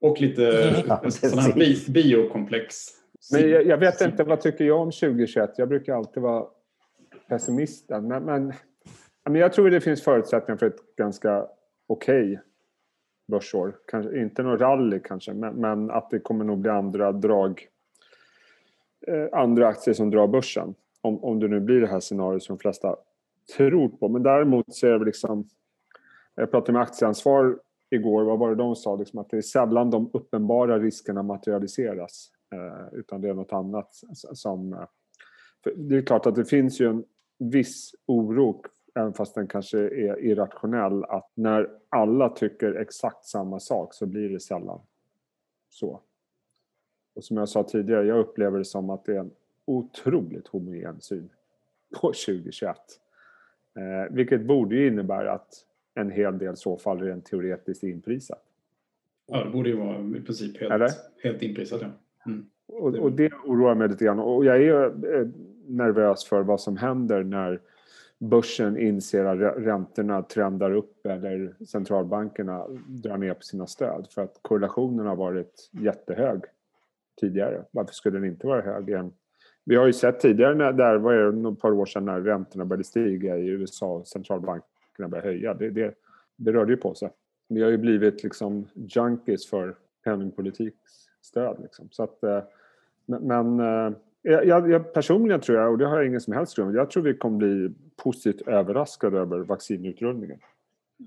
Och 0.00 0.20
lite 0.20 0.42
ja, 0.88 1.10
sådana 1.10 1.42
här 1.42 1.90
biokomplex 1.92 2.96
men 3.32 3.50
jag, 3.50 3.66
jag, 3.66 3.78
vet 3.78 4.00
inte, 4.00 4.24
vad 4.24 4.40
tycker 4.40 4.64
jag 4.64 4.80
om 4.80 4.90
2021? 4.90 5.50
Jag 5.56 5.68
brukar 5.68 5.94
alltid 5.94 6.22
vara 6.22 6.46
pessimisten. 7.28 8.08
Men, 8.08 8.24
men, 8.24 8.52
men 9.24 9.40
jag 9.40 9.52
tror 9.52 9.70
det 9.70 9.80
finns 9.80 10.02
förutsättningar 10.02 10.58
för 10.58 10.66
ett 10.66 10.96
ganska 10.96 11.46
okej 11.86 12.32
okay 12.32 12.38
börsår. 13.28 13.76
Kanske, 13.86 14.20
inte 14.20 14.42
någon 14.42 14.58
rally 14.58 15.00
kanske, 15.04 15.32
men, 15.32 15.54
men, 15.54 15.90
att 15.90 16.10
det 16.10 16.18
kommer 16.18 16.44
nog 16.44 16.58
bli 16.58 16.70
andra 16.70 17.12
drag. 17.12 17.66
Eh, 19.06 19.26
andra 19.32 19.68
aktier 19.68 19.94
som 19.94 20.10
drar 20.10 20.26
börsen. 20.26 20.74
Om, 21.00 21.24
om 21.24 21.40
det 21.40 21.48
nu 21.48 21.60
blir 21.60 21.80
det 21.80 21.86
här 21.86 22.00
scenariot 22.00 22.42
som 22.42 22.56
de 22.56 22.60
flesta 22.60 22.96
tror 23.56 23.88
på. 23.88 24.08
Men 24.08 24.22
däremot 24.22 24.74
så 24.74 24.86
är 24.86 24.98
det 24.98 25.04
liksom... 25.04 25.48
Jag 26.34 26.50
pratade 26.50 26.72
med 26.72 26.82
aktieansvar 26.82 27.58
igår. 27.90 28.24
Vad 28.24 28.38
var 28.38 28.48
det 28.48 28.54
de 28.54 28.76
sa? 28.76 28.96
Liksom 28.96 29.18
att 29.18 29.30
det 29.30 29.36
är 29.36 29.42
sällan 29.42 29.90
de 29.90 30.10
uppenbara 30.12 30.78
riskerna 30.78 31.22
materialiseras. 31.22 32.30
Eh, 32.52 32.98
utan 32.98 33.20
det 33.20 33.28
är 33.28 33.34
något 33.34 33.52
annat 33.52 33.90
som... 34.12 34.72
Eh, 34.72 34.84
det 35.76 35.96
är 35.96 36.02
klart 36.02 36.26
att 36.26 36.34
det 36.34 36.44
finns 36.44 36.80
ju 36.80 36.88
en 36.88 37.04
viss 37.38 37.94
oro, 38.06 38.62
även 38.94 39.12
fast 39.12 39.34
den 39.34 39.46
kanske 39.46 39.78
är 39.78 40.24
irrationell, 40.24 41.04
att 41.04 41.30
när 41.34 41.70
alla 41.88 42.28
tycker 42.28 42.74
exakt 42.74 43.24
samma 43.24 43.60
sak 43.60 43.94
så 43.94 44.06
blir 44.06 44.28
det 44.28 44.40
sällan 44.40 44.80
så. 45.70 46.00
Och 47.14 47.24
som 47.24 47.36
jag 47.36 47.48
sa 47.48 47.62
tidigare, 47.62 48.06
jag 48.06 48.18
upplever 48.18 48.58
det 48.58 48.64
som 48.64 48.90
att 48.90 49.04
det 49.04 49.16
är 49.16 49.20
en 49.20 49.30
otroligt 49.64 50.48
homogen 50.48 51.00
syn 51.00 51.28
på 52.00 52.12
2021. 52.12 52.76
Eh, 53.74 54.14
vilket 54.14 54.46
borde 54.46 54.76
ju 54.76 54.86
innebära 54.86 55.32
att 55.32 55.64
en 55.96 56.10
hel 56.10 56.38
del 56.38 56.56
så 56.56 56.76
fall 56.76 57.00
rent 57.00 57.24
teoretiskt 57.24 57.82
inprisat. 57.82 58.42
Ja, 59.26 59.44
det 59.44 59.50
borde 59.50 59.68
ju 59.68 59.76
vara 59.76 60.18
i 60.18 60.20
princip 60.20 60.60
helt, 60.60 60.96
helt 61.22 61.42
inprisat. 61.42 61.80
Ja. 61.82 61.88
Mm. 62.26 62.46
Och, 62.66 62.94
och, 62.94 63.12
det 63.12 63.32
oroar 63.44 63.74
mig 63.74 63.88
lite 63.88 64.04
grann. 64.04 64.18
Och 64.18 64.44
jag 64.44 64.62
är 64.62 64.84
eh, 64.84 65.28
nervös 65.66 66.24
för 66.24 66.42
vad 66.42 66.60
som 66.60 66.76
händer 66.76 67.24
när 67.24 67.60
börsen 68.18 68.78
inser 68.78 69.24
att 69.24 69.56
räntorna 69.64 70.22
trendar 70.22 70.70
upp 70.70 71.06
eller 71.06 71.54
centralbankerna 71.66 72.66
drar 72.86 73.16
ner 73.16 73.34
på 73.34 73.42
sina 73.42 73.66
stöd. 73.66 74.06
För 74.10 74.22
att 74.22 74.38
korrelationen 74.42 75.06
har 75.06 75.16
varit 75.16 75.70
jättehög 75.70 76.44
tidigare. 77.20 77.64
Varför 77.70 77.94
skulle 77.94 78.18
den 78.18 78.28
inte 78.28 78.46
vara 78.46 78.62
hög 78.62 78.88
igen? 78.88 79.12
Vi 79.64 79.76
har 79.76 79.86
ju 79.86 79.92
sett 79.92 80.20
tidigare, 80.20 80.54
när, 80.54 80.72
där 80.72 80.96
var 80.96 81.14
det 81.14 81.48
ett 81.48 81.60
par 81.60 81.72
år 81.72 81.86
sedan 81.86 82.04
när 82.04 82.20
räntorna 82.20 82.64
började 82.64 82.84
stiga 82.84 83.36
i 83.36 83.46
USA 83.46 83.86
och 83.86 84.06
centralbankerna 84.06 84.75
började 84.98 85.28
höja. 85.28 85.54
Det, 85.54 85.70
det, 85.70 85.94
det 86.36 86.52
rörde 86.52 86.72
ju 86.72 86.76
på 86.76 86.94
sig. 86.94 87.10
Vi 87.48 87.62
har 87.62 87.70
ju 87.70 87.78
blivit 87.78 88.22
liksom 88.22 88.68
junkies 88.74 89.46
för 89.46 89.74
penningpolitikstöd. 90.04 91.56
Liksom. 91.62 91.88
Så 91.90 92.02
att, 92.02 92.22
eh, 92.22 92.42
men 93.06 93.60
eh, 93.60 93.92
jag, 94.22 94.70
jag, 94.70 94.92
personligen 94.92 95.40
tror 95.40 95.58
jag, 95.58 95.72
och 95.72 95.78
det 95.78 95.86
har 95.86 95.96
jag 95.96 96.06
ingen 96.06 96.20
som 96.20 96.32
helst 96.32 96.56
grund 96.56 96.76
jag 96.76 96.90
tror 96.90 97.02
vi 97.02 97.14
kommer 97.14 97.38
bli 97.38 97.74
positivt 97.96 98.48
överraskade 98.48 99.18
över 99.18 99.38
vaccinutrullningen. 99.38 100.38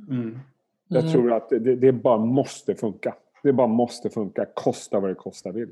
Mm. 0.10 0.40
Jag 0.88 1.02
mm. 1.02 1.14
tror 1.14 1.34
att 1.34 1.50
det, 1.50 1.76
det, 1.76 1.92
bara 1.92 2.18
måste 2.18 2.76
funka. 2.76 3.16
Det 3.44 3.54
bara 3.54 3.68
måste 3.68 4.10
funka, 4.10 4.46
kosta 4.54 5.00
vad 5.00 5.10
det 5.10 5.16
kosta 5.16 5.52
vill. 5.52 5.70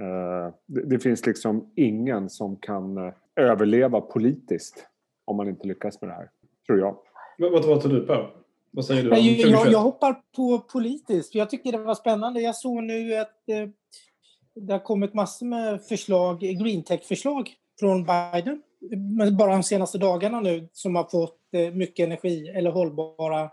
Uh, 0.00 0.54
det, 0.66 0.82
det, 0.82 0.98
finns 0.98 1.26
liksom 1.26 1.70
ingen 1.74 2.28
som 2.28 2.56
kan 2.56 3.12
överleva 3.36 4.00
politiskt 4.00 4.86
om 5.24 5.36
man 5.36 5.48
inte 5.48 5.66
lyckas 5.66 6.00
med 6.00 6.10
det 6.10 6.14
här, 6.14 6.30
tror 6.66 6.78
jag. 6.78 6.96
Vad, 7.38 7.52
vad, 7.52 7.64
vad 7.64 7.82
tar 7.82 7.88
du 7.88 8.00
på? 8.00 8.30
Vad 8.70 8.84
säger 8.84 9.02
du? 9.02 9.08
Jag, 9.08 9.50
jag, 9.50 9.72
jag, 9.72 9.78
hoppar 9.78 10.16
på 10.36 10.58
politiskt. 10.58 11.34
Jag 11.34 11.50
tycker 11.50 11.72
det 11.72 11.78
var 11.78 11.94
spännande. 11.94 12.40
Jag 12.40 12.56
såg 12.56 12.82
nu 12.82 13.16
att 13.16 13.48
eh, 13.48 13.68
det 14.54 14.72
har 14.72 14.80
kommit 14.80 15.14
massor 15.14 15.46
med 15.46 15.82
förslag, 15.82 16.40
greentech-förslag 16.40 17.54
från 17.80 18.04
Biden. 18.04 18.62
Men 19.18 19.36
bara 19.36 19.52
de 19.52 19.62
senaste 19.62 19.98
dagarna 19.98 20.40
nu 20.40 20.68
som 20.72 20.96
har 20.96 21.04
fått 21.04 21.38
eh, 21.52 21.74
mycket 21.74 22.06
energi 22.06 22.48
eller 22.48 22.70
hållbara, 22.70 23.50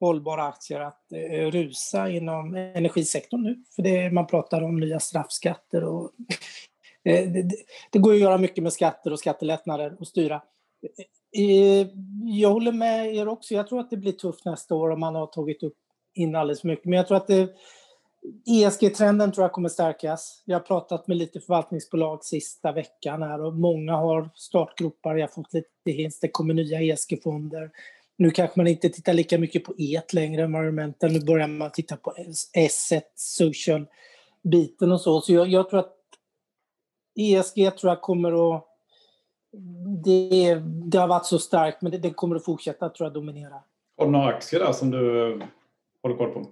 hållbara 0.00 0.44
aktier 0.44 0.80
att 0.80 1.12
eh, 1.12 1.50
rusa 1.50 2.10
inom 2.10 2.54
energisektorn 2.54 3.42
nu. 3.42 3.64
För 3.76 3.82
det, 3.82 4.10
man 4.10 4.26
pratar 4.26 4.62
om 4.62 4.80
nya 4.80 5.00
straffskatter 5.00 5.84
och 5.84 6.10
det, 7.04 7.50
det, 7.90 7.98
går 7.98 8.12
att 8.12 8.20
göra 8.20 8.38
mycket 8.38 8.62
med 8.62 8.72
skatter 8.72 9.12
och 9.12 9.18
skattelättnader 9.18 9.96
och 10.00 10.08
styra. 10.08 10.42
Jag 12.24 12.50
håller 12.50 12.72
med 12.72 13.14
er 13.14 13.28
också. 13.28 13.54
Jag 13.54 13.68
tror 13.68 13.80
att 13.80 13.90
det 13.90 13.96
blir 13.96 14.12
tufft 14.12 14.44
nästa 14.44 14.74
år 14.74 14.90
om 14.90 15.00
man 15.00 15.14
har 15.14 15.26
tagit 15.26 15.62
upp 15.62 15.76
in 16.14 16.36
alldeles 16.36 16.60
för 16.60 16.68
mycket. 16.68 16.84
Men 16.84 16.96
jag 16.96 17.08
tror 17.08 17.16
att 17.16 17.26
det 17.26 17.48
ESG-trenden 18.46 19.32
tror 19.32 19.44
jag 19.44 19.52
kommer 19.52 19.68
stärkas. 19.68 20.42
Jag 20.44 20.58
har 20.58 20.64
pratat 20.64 21.06
med 21.06 21.16
lite 21.16 21.40
förvaltningsbolag 21.40 22.24
sista 22.24 22.72
veckan 22.72 23.22
här 23.22 23.44
och 23.44 23.54
många 23.54 23.96
har 23.96 24.30
startgropar. 24.34 25.14
Jag 25.14 25.28
har 25.28 25.32
fått 25.34 25.54
lite 25.54 25.90
hints. 25.90 26.20
Det 26.20 26.28
kommer 26.28 26.54
nya 26.54 26.80
ESG-fonder. 26.80 27.70
Nu 28.16 28.30
kanske 28.30 28.60
man 28.60 28.66
inte 28.66 28.88
tittar 28.88 29.12
lika 29.12 29.38
mycket 29.38 29.64
på 29.64 29.74
ET 29.78 30.12
längre, 30.12 30.42
environmental. 30.42 31.12
Nu 31.12 31.20
börjar 31.20 31.48
man 31.48 31.70
titta 31.70 31.96
på 31.96 32.14
S1, 32.56 33.02
social-biten 33.14 34.92
och 34.92 35.00
så. 35.00 35.20
Så 35.20 35.32
jag, 35.32 35.48
jag, 35.48 35.70
tror 35.70 35.80
att 35.80 35.96
ESG 37.16 37.76
tror 37.76 37.92
jag 37.92 38.00
kommer 38.00 38.56
att... 38.56 38.66
Det, 40.04 40.54
det 40.64 40.98
har 40.98 41.08
varit 41.08 41.26
så 41.26 41.38
starkt, 41.38 41.82
men 41.82 41.92
det, 41.92 41.98
det 41.98 42.10
kommer 42.10 42.36
att 42.36 42.44
fortsätta 42.44 42.88
tror 42.88 43.06
jag 43.06 43.14
dominera. 43.14 43.54
Har 43.96 44.06
du 44.06 44.12
några 44.12 44.26
aktier 44.26 44.60
där 44.60 44.72
som 44.72 44.90
du 44.90 45.40
håller 46.02 46.16
koll 46.16 46.30
på? 46.30 46.46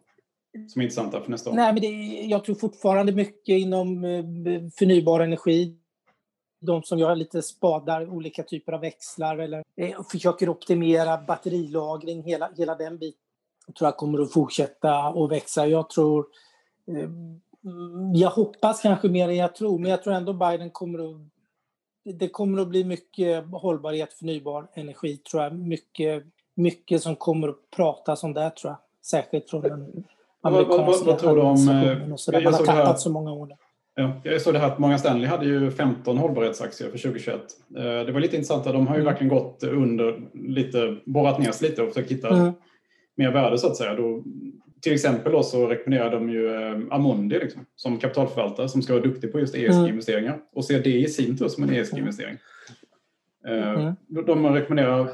som 0.68 0.80
är 0.80 0.84
intressanta 0.84 1.20
för 1.20 1.30
nästa 1.30 1.50
år? 1.50 1.54
Nej, 1.54 1.72
men 1.72 1.82
det, 1.82 1.88
jag 2.26 2.44
tror 2.44 2.54
fortfarande 2.54 3.12
mycket 3.12 3.58
inom 3.58 4.04
eh, 4.04 4.24
förnybar 4.78 5.20
energi. 5.20 5.76
De 6.60 6.82
som 6.82 6.98
gör 6.98 7.16
lite 7.16 7.42
spadar 7.42 8.10
olika 8.10 8.42
typer 8.42 8.72
av 8.72 8.80
växlar 8.80 9.38
eller 9.38 9.64
eh, 9.76 10.02
försöker 10.10 10.48
optimera 10.48 11.18
batterilagring, 11.18 12.22
hela, 12.22 12.50
hela 12.56 12.74
den 12.74 12.98
biten 12.98 13.20
tror 13.78 13.86
jag 13.86 13.96
kommer 13.96 14.22
att 14.22 14.32
fortsätta 14.32 14.98
att 14.98 15.30
växa. 15.30 15.66
Jag 15.66 15.90
tror 15.90 16.26
eh, 16.86 17.10
jag 18.14 18.30
hoppas 18.30 18.82
kanske 18.82 19.08
mer 19.08 19.28
än 19.28 19.36
jag 19.36 19.54
tror, 19.54 19.78
men 19.78 19.90
jag 19.90 20.02
tror 20.02 20.14
ändå 20.14 20.32
Biden 20.32 20.70
kommer 20.70 20.98
att... 20.98 21.20
Det 22.14 22.28
kommer 22.28 22.62
att 22.62 22.68
bli 22.68 22.84
mycket 22.84 23.44
hållbarhet, 23.52 24.12
förnybar 24.12 24.66
energi, 24.74 25.16
tror 25.16 25.42
jag. 25.42 25.58
Mycket, 25.58 26.24
mycket 26.54 27.02
som 27.02 27.16
kommer 27.16 27.48
att 27.48 27.70
pratas 27.76 28.24
om 28.24 28.34
det, 28.34 28.50
tror 28.50 28.70
jag. 28.70 28.78
Särskilt 29.06 29.50
från 29.50 29.62
den 29.62 30.04
amerikanska 30.42 30.84
vad, 30.84 30.96
vad, 30.96 31.06
vad 31.06 31.18
tror 31.18 31.36
du 31.36 31.42
om... 31.42 31.68
Eh, 31.68 32.12
och 32.12 32.20
så 32.20 32.30
där. 32.30 32.44
Man 32.44 32.52
har 32.52 32.60
tappat 32.60 32.86
här, 32.86 32.94
så 32.94 33.10
många 33.10 33.32
år. 33.32 33.56
Ja, 33.94 34.20
jag 34.24 34.40
såg 34.40 34.54
det 34.54 34.58
här 34.58 34.66
att 34.66 34.78
Morgan 34.78 34.98
Stanley 34.98 35.26
hade 35.26 35.46
ju 35.46 35.70
15 35.70 36.18
hållbarhetsaktier 36.18 36.90
för 36.90 36.98
2021. 36.98 37.40
Eh, 37.76 37.82
det 37.84 38.12
var 38.12 38.20
lite 38.20 38.36
intressant, 38.36 38.64
de 38.64 38.86
har 38.86 38.94
ju 38.94 39.00
mm. 39.00 39.12
verkligen 39.12 39.34
gått 39.34 39.62
under 39.62 40.20
lite, 40.34 40.96
borrat 41.06 41.38
ner 41.38 41.52
sig 41.52 41.68
lite 41.68 41.82
och 41.82 41.88
försökt 41.88 42.10
hitta 42.10 42.28
mm. 42.28 42.52
mer 43.16 43.32
värde 43.32 43.58
så 43.58 43.66
att 43.66 43.76
säga. 43.76 43.94
Då, 43.94 44.22
till 44.80 44.92
exempel 44.92 45.32
då 45.32 45.42
så 45.42 45.66
rekommenderar 45.66 46.10
de 46.10 46.30
ju 46.30 46.54
eh, 46.54 46.78
Amundi 46.90 47.38
liksom, 47.38 47.66
som 47.76 47.98
kapitalförvaltare 47.98 48.68
som 48.68 48.82
ska 48.82 48.92
vara 48.92 49.02
duktig 49.02 49.32
på 49.32 49.40
just 49.40 49.54
ESG-investeringar 49.54 50.32
mm. 50.32 50.44
och 50.52 50.64
ser 50.64 50.82
det 50.82 50.98
i 50.98 51.08
sin 51.08 51.38
tur 51.38 51.48
som 51.48 51.62
en 51.62 51.70
ESG-investering. 51.70 52.36
Mm. 53.48 53.94
De 54.26 54.46
rekommenderar 54.46 55.10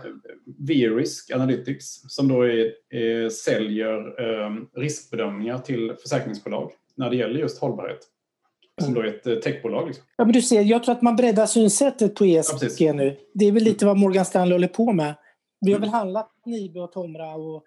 V-Risk 0.59 1.31
Analytics 1.31 2.03
som 2.09 2.29
då 2.29 2.42
är, 2.42 2.72
är, 2.90 3.29
säljer 3.29 3.96
eh, 3.96 4.50
riskbedömningar 4.77 5.59
till 5.59 5.94
försäkringsbolag 6.03 6.70
när 6.94 7.11
det 7.11 7.16
gäller 7.16 7.40
just 7.40 7.61
hållbarhet. 7.61 7.98
Som 8.83 8.94
då 8.94 9.00
är 9.00 9.05
ett 9.05 9.27
eh, 9.27 9.35
techbolag. 9.35 9.87
Liksom. 9.87 10.05
Ja, 10.16 10.24
men 10.24 10.33
du 10.33 10.42
ser, 10.42 10.62
jag 10.62 10.85
tror 10.85 10.94
att 10.94 11.03
man 11.03 11.16
breddar 11.16 11.46
synsättet 11.46 12.14
på 12.14 12.24
ESG 12.24 12.83
ja, 12.83 12.92
nu. 12.92 13.16
Det 13.35 13.44
är 13.44 13.53
väl 13.53 13.62
lite 13.62 13.87
vad 13.87 13.96
Morgan 13.96 14.24
Stanley 14.24 14.55
håller 14.55 14.68
på 14.68 14.92
med. 14.92 15.14
Vi 15.61 15.72
har 15.72 15.79
mm. 15.79 15.90
väl 15.90 15.98
handlat 15.98 16.31
Nibe 16.46 16.81
och 16.81 16.92
Tomra 16.92 17.35
och 17.35 17.64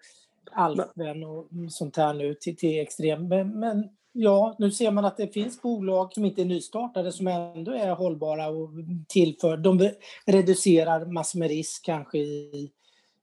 Alfen 0.52 1.24
och 1.24 1.46
sånt 1.68 1.96
här 1.96 2.14
nu 2.14 2.34
till, 2.34 2.56
till 2.56 2.80
extrem. 2.80 3.28
Men, 3.28 3.58
men 3.58 3.88
Ja, 4.20 4.56
nu 4.58 4.70
ser 4.70 4.90
man 4.90 5.04
att 5.04 5.16
det 5.16 5.26
finns 5.26 5.62
bolag 5.62 6.12
som 6.12 6.24
inte 6.24 6.42
är 6.42 6.44
nystartade 6.44 7.12
som 7.12 7.26
ändå 7.26 7.72
är 7.72 7.90
hållbara 7.90 8.48
och 8.48 8.70
tillför. 9.08 9.56
De 9.56 9.90
reducerar 10.26 11.04
massor 11.04 11.38
med 11.38 11.48
risk 11.48 11.84
kanske 11.84 12.18
i, 12.18 12.70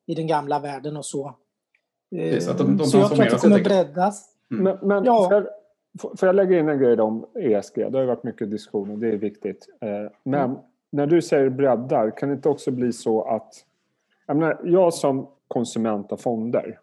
i 0.05 0.15
den 0.15 0.27
gamla 0.27 0.59
världen 0.59 0.97
och 0.97 1.05
så. 1.05 1.35
Precis, 2.11 2.49
att 2.49 2.57
de, 2.57 2.77
de 2.77 2.85
så 2.85 2.97
jag 2.97 3.11
tror 3.11 3.25
att 3.25 3.31
det 3.31 3.37
kommer 3.37 3.63
breddas. 3.63 4.29
Mm. 4.51 4.63
Men, 4.63 4.87
men 4.87 5.05
ja. 5.05 5.29
för, 5.29 5.49
får 6.17 6.27
jag 6.27 6.35
lägga 6.35 6.59
in 6.59 6.69
en 6.69 6.79
grej 6.79 7.01
om 7.01 7.25
ESG? 7.39 7.75
Det 7.75 7.97
har 7.97 8.05
varit 8.05 8.23
mycket 8.23 8.51
diskussioner, 8.51 8.95
det 8.95 9.07
är 9.07 9.17
viktigt. 9.17 9.67
Eh, 9.81 10.11
men 10.23 10.49
mm. 10.49 10.57
när 10.89 11.07
du 11.07 11.21
säger 11.21 11.49
breddar, 11.49 12.17
kan 12.17 12.29
det 12.29 12.35
inte 12.35 12.49
också 12.49 12.71
bli 12.71 12.93
så 12.93 13.21
att... 13.23 13.53
Jag, 14.27 14.37
menar, 14.37 14.61
jag 14.63 14.93
som 14.93 15.27
konsument 15.47 16.11
av 16.11 16.17
fonder, 16.17 16.67
eh, 16.67 16.75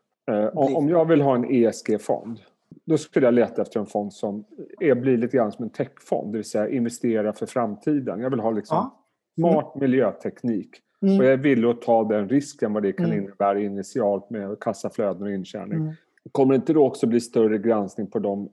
om 0.55 0.89
jag 0.89 1.05
vill 1.05 1.21
ha 1.21 1.35
en 1.35 1.45
ESG-fond 1.45 2.41
då 2.85 2.99
skulle 2.99 3.27
jag 3.27 3.35
leta 3.35 3.63
efter 3.63 3.81
en 3.81 3.87
fond 3.87 4.13
som 4.13 4.45
är, 4.81 4.95
blir 4.95 5.17
lite 5.17 5.37
grann 5.37 5.53
som 5.53 5.65
en 5.65 5.71
techfond, 5.71 6.33
det 6.33 6.39
vill 6.39 6.45
säga 6.45 6.69
investera 6.69 7.33
för 7.33 7.47
framtiden. 7.47 8.21
Jag 8.21 8.31
vill 8.31 8.41
ha 8.41 8.51
liksom 8.51 8.77
ja. 8.77 9.05
smart 9.39 9.75
mm. 9.75 9.91
miljöteknik. 9.91 10.71
Mm. 11.03 11.19
Och 11.19 11.25
jag 11.25 11.33
är 11.33 11.37
villig 11.37 11.69
att 11.69 11.83
ta 11.83 12.05
den 12.05 12.29
risken 12.29 12.73
vad 12.73 12.83
det 12.83 12.93
kan 12.93 13.07
mm. 13.07 13.19
innebära 13.19 13.61
initialt 13.61 14.31
med 14.31 14.61
kassaflöden 14.61 15.23
och 15.23 15.33
intjäning. 15.33 15.79
Mm. 15.79 15.93
Kommer 16.33 16.55
det 16.55 16.57
inte 16.57 16.73
då 16.73 16.87
också 16.87 17.07
bli 17.07 17.21
större 17.21 17.59
granskning 17.59 18.07
på 18.07 18.19
de 18.19 18.49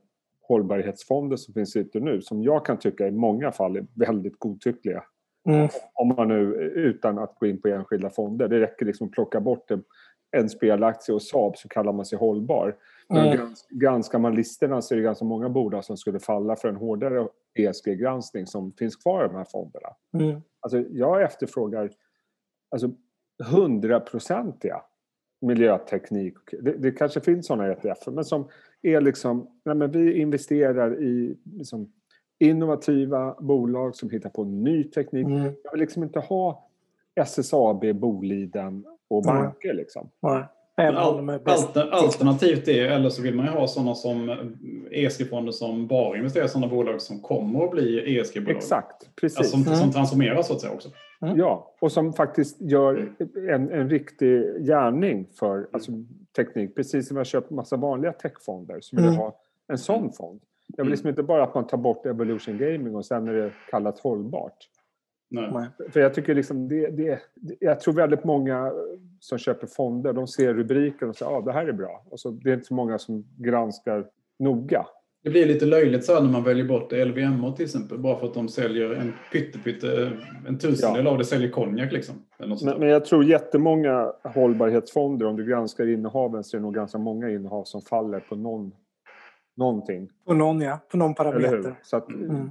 hållbarhetsfonder 0.48 1.38
som 1.38 1.54
finns 1.54 1.76
ute 1.76 2.00
nu 2.00 2.22
som 2.22 2.44
jag 2.44 2.66
kan 2.66 2.78
tycka 2.78 3.08
i 3.08 3.12
många 3.12 3.52
fall 3.52 3.78
är 3.78 3.86
väldigt 3.94 4.40
godtyckliga. 4.40 5.04
Mm. 5.48 5.68
Om 5.94 6.08
man 6.08 6.28
nu, 6.28 6.54
utan 6.76 7.20
att 7.20 7.36
gå 7.40 7.48
in 7.48 7.62
på 7.62 7.68
enskilda 7.68 8.10
fonder, 8.10 8.48
det 8.48 8.60
räcker 8.60 8.86
liksom 8.86 9.08
att 9.08 9.14
plocka 9.14 9.40
bort 9.40 9.72
en, 9.72 9.84
en 10.32 10.50
spelaktie 10.50 11.16
och 11.16 11.22
Saab 11.22 11.58
så 11.58 11.68
kallar 11.68 11.94
man 11.94 12.06
sig 12.06 12.18
hållbar. 12.18 12.76
Mm. 13.14 13.48
Granskar 13.70 14.20
man 14.20 14.36
listorna 14.36 14.82
så 14.82 14.94
är 14.94 14.98
det 14.98 15.04
ganska 15.04 15.26
många 15.26 15.50
bolag 15.50 15.86
som 15.86 15.98
skulle 15.98 16.20
falla 16.20 16.56
för 16.56 16.70
en 16.70 16.76
hårdare 16.76 17.28
ESG-granskning 17.54 18.48
som 18.48 18.74
finns 18.74 18.96
kvar 18.96 19.26
i 19.26 19.28
de 19.28 19.36
här 19.36 19.46
fonderna. 19.52 19.90
Mm. 20.14 20.42
Alltså, 20.60 20.80
jag 20.80 21.22
efterfrågar 21.22 21.92
alltså, 22.72 22.92
hundraprocentiga 23.44 24.82
miljöteknik. 25.42 26.34
Det, 26.62 26.72
det, 26.72 26.92
kanske 26.92 27.22
finns 27.22 27.48
sådana 27.48 27.72
ETF, 27.72 28.08
men 28.08 28.26
som 28.26 28.48
är 28.82 29.02
liksom, 29.02 29.48
nej 29.66 29.76
men 29.76 29.92
vi 29.92 30.20
investerar 30.20 31.04
i 31.04 31.38
liksom, 31.44 31.92
innovativa 32.40 33.36
bolag 33.40 33.96
som 33.96 34.10
hittar 34.10 34.30
på 34.30 34.44
ny 34.44 34.84
teknik. 34.84 35.28
Mm. 35.28 35.54
Jag 35.64 35.72
vill 35.72 35.80
liksom 35.80 36.04
inte 36.04 36.20
ha 36.20 36.70
SSAB, 37.16 37.96
Boliden 37.96 38.86
och 39.10 39.24
banker. 39.24 39.74
Liksom. 39.74 40.10
Nej. 40.22 40.44
Alternativt 41.92 42.66
det, 42.66 42.80
eller 42.80 43.10
så 43.10 43.22
vill 43.22 43.36
man 43.36 43.46
ju 43.46 43.52
ha 43.52 43.68
sådana 43.68 43.96
som 43.96 44.30
ESG-fonder 44.92 45.52
som 45.52 45.88
bara 45.88 46.18
investerar 46.18 46.46
i 46.46 46.50
sådana 46.50 46.68
bolag 46.68 47.02
som 47.02 47.20
kommer 47.20 47.64
att 47.64 47.72
bli 47.72 48.18
ESG-bolag. 48.18 48.58
Exakt, 48.58 49.16
precis. 49.16 49.38
Alltså 49.38 49.52
som, 49.52 49.68
mm. 49.68 49.76
som 49.76 49.92
transformeras 49.92 50.48
så 50.48 50.54
att 50.54 50.62
säga 50.62 50.74
också. 50.74 50.90
Mm. 51.22 51.38
Ja, 51.38 51.76
och 51.82 51.92
som 51.92 52.14
faktiskt 52.14 52.62
gör 52.62 53.14
en, 53.50 53.72
en 53.72 53.90
riktig 53.90 54.66
gärning 54.68 55.28
för 55.40 55.68
alltså, 55.72 55.92
teknik. 56.36 56.76
Precis 56.76 57.08
som 57.08 57.18
jag 57.18 57.26
köpt 57.26 57.50
massa 57.50 57.78
vanliga 57.78 58.14
techfonder 58.14 58.78
så 58.82 58.96
vill 58.96 59.06
jag 59.06 59.14
mm. 59.14 59.26
ha 59.26 59.40
en 59.68 59.78
sån 59.78 60.12
fond. 60.14 60.42
Jag 60.78 60.84
vill 60.84 60.92
liksom 60.92 61.10
inte 61.10 61.24
bara 61.24 61.44
att 61.44 61.56
man 61.56 61.68
tar 61.68 61.78
bort 61.78 62.06
Evolution 62.06 62.58
Gaming 62.58 62.96
och 62.96 63.06
sen 63.06 63.28
är 63.28 63.34
det 63.34 63.52
kallat 63.70 64.00
hållbart. 64.00 64.58
Nej. 65.30 65.68
För 65.90 66.00
jag 66.00 66.14
tycker 66.14 66.36
liksom 66.36 66.68
det, 66.68 66.88
det, 66.88 67.20
jag 67.60 67.80
tror 67.80 67.94
väldigt 67.94 68.24
många 68.24 68.72
som 69.20 69.38
köper 69.38 69.68
fonder, 69.68 70.14
de 70.14 70.28
ser 70.28 70.54
rubriken 70.54 71.10
och 71.10 71.16
säger 71.16 71.32
att 71.32 71.38
ah, 71.38 71.46
det 71.46 71.52
här 71.52 71.66
är 71.68 71.74
bra. 71.74 72.06
Och 72.10 72.20
så, 72.20 72.32
det 72.32 72.50
är 72.50 72.54
inte 72.54 72.66
så 72.66 72.74
många 72.74 73.00
som 73.00 73.26
granskar 73.38 74.06
noga. 74.40 74.86
Det 75.24 75.30
blir 75.30 75.46
lite 75.46 75.66
löjligt 75.66 76.06
så 76.06 76.24
när 76.24 76.32
man 76.32 76.44
väljer 76.44 76.66
bort 76.66 76.92
LVMH 76.92 77.56
till 77.56 77.66
exempel, 77.66 77.98
bara 77.98 78.20
för 78.20 78.28
att 78.28 78.34
de 78.34 78.48
säljer 78.48 78.92
en 78.92 79.14
pytte, 79.32 80.12
en 80.48 80.58
tusendel 80.58 81.06
ja. 81.06 81.12
av 81.12 81.18
det 81.18 81.26
säljer 81.26 81.50
konjak 81.50 81.92
liksom. 81.92 82.16
Men, 82.38 82.80
men, 82.80 82.90
jag 82.90 83.06
tror 83.06 83.24
jättemånga 83.24 84.14
hållbarhetsfonder, 84.24 85.26
om 85.26 85.36
du 85.36 85.46
granskar 85.46 85.88
innehaven 85.88 86.44
så 86.44 86.58
är 86.58 86.60
det 86.60 86.64
nog 86.64 86.76
ganska 86.76 86.98
många 86.98 87.30
innehav 87.30 87.64
som 87.64 87.82
faller 87.82 88.20
på 88.20 88.36
någon, 88.36 88.72
någonting. 89.58 90.10
På 90.26 90.34
någon 90.34 90.62
ja, 90.62 90.80
på 90.92 90.98
någon 90.98 91.16
parameter. 91.16 91.76
Så 91.84 91.98
att, 91.98 92.10
mm. 92.10 92.50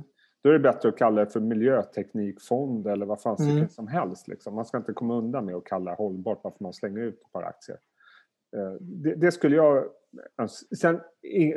Då 0.49 0.53
är 0.53 0.59
det 0.59 0.73
bättre 0.73 0.89
att 0.89 0.97
kalla 0.97 1.25
det 1.25 1.31
för 1.31 1.41
miljöteknikfond 1.41 2.87
eller 2.87 3.07
vad 3.07 3.21
fan 3.21 3.37
mm. 3.41 3.69
som 3.69 3.89
helst. 3.89 4.29
Liksom. 4.29 4.55
Man 4.55 4.65
ska 4.65 4.77
inte 4.77 4.93
komma 4.93 5.15
undan 5.15 5.45
med 5.45 5.55
att 5.55 5.65
kalla 5.65 5.91
det 5.91 5.97
hållbart 5.97 6.41
varför 6.43 6.65
man 6.65 6.73
slänger 6.73 7.01
ut 7.01 7.15
ett 7.15 7.33
par 7.33 7.43
aktier. 7.43 7.79
Eh, 8.57 8.73
det, 8.81 9.15
det, 9.15 9.33
skulle 9.33 9.57
jag... 9.57 9.85
Sen, 10.81 11.01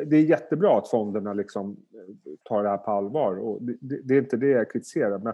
det 0.05 0.15
är 0.15 0.21
jättebra 0.21 0.77
att 0.77 0.89
fonderna 0.89 1.33
liksom 1.33 1.71
eh, 1.71 2.31
tar 2.43 2.63
det 2.63 2.69
här 2.69 2.77
på 2.77 2.91
allvar. 2.91 3.35
Och 3.35 3.61
det, 3.61 3.99
det, 4.03 4.13
är 4.13 4.19
inte 4.19 4.37
det 4.37 4.47
jag 4.47 4.71
kritiserar. 4.71 5.17
Men 5.17 5.33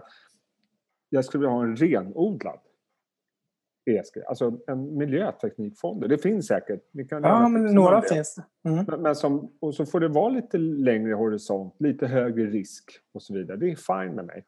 jag 1.08 1.24
skulle 1.24 1.40
vilja 1.40 1.52
ha 1.52 1.62
en 1.62 1.76
renodlad 1.76 2.60
ESG, 3.88 4.22
alltså 4.26 4.58
en 4.66 4.96
miljöteknikfond. 4.96 6.08
Det 6.08 6.18
finns 6.18 6.46
säkert. 6.46 6.80
kan 7.08 7.22
ja, 7.22 7.48
men 7.48 7.74
några 7.74 8.02
finns 8.02 8.34
det. 8.34 8.68
Mm. 8.68 8.84
Men, 8.88 9.02
men, 9.02 9.16
som, 9.16 9.52
och 9.60 9.74
så 9.74 9.86
får 9.86 10.00
det 10.00 10.08
vara 10.08 10.28
lite 10.28 10.58
längre 10.58 11.14
horisont, 11.14 11.74
lite 11.78 12.06
högre 12.06 12.46
risk 12.46 12.84
och 13.14 13.22
så 13.22 13.34
vidare. 13.34 13.56
Det 13.56 13.70
är 13.70 13.76
fine 13.76 14.14
med 14.14 14.24
mig. 14.24 14.44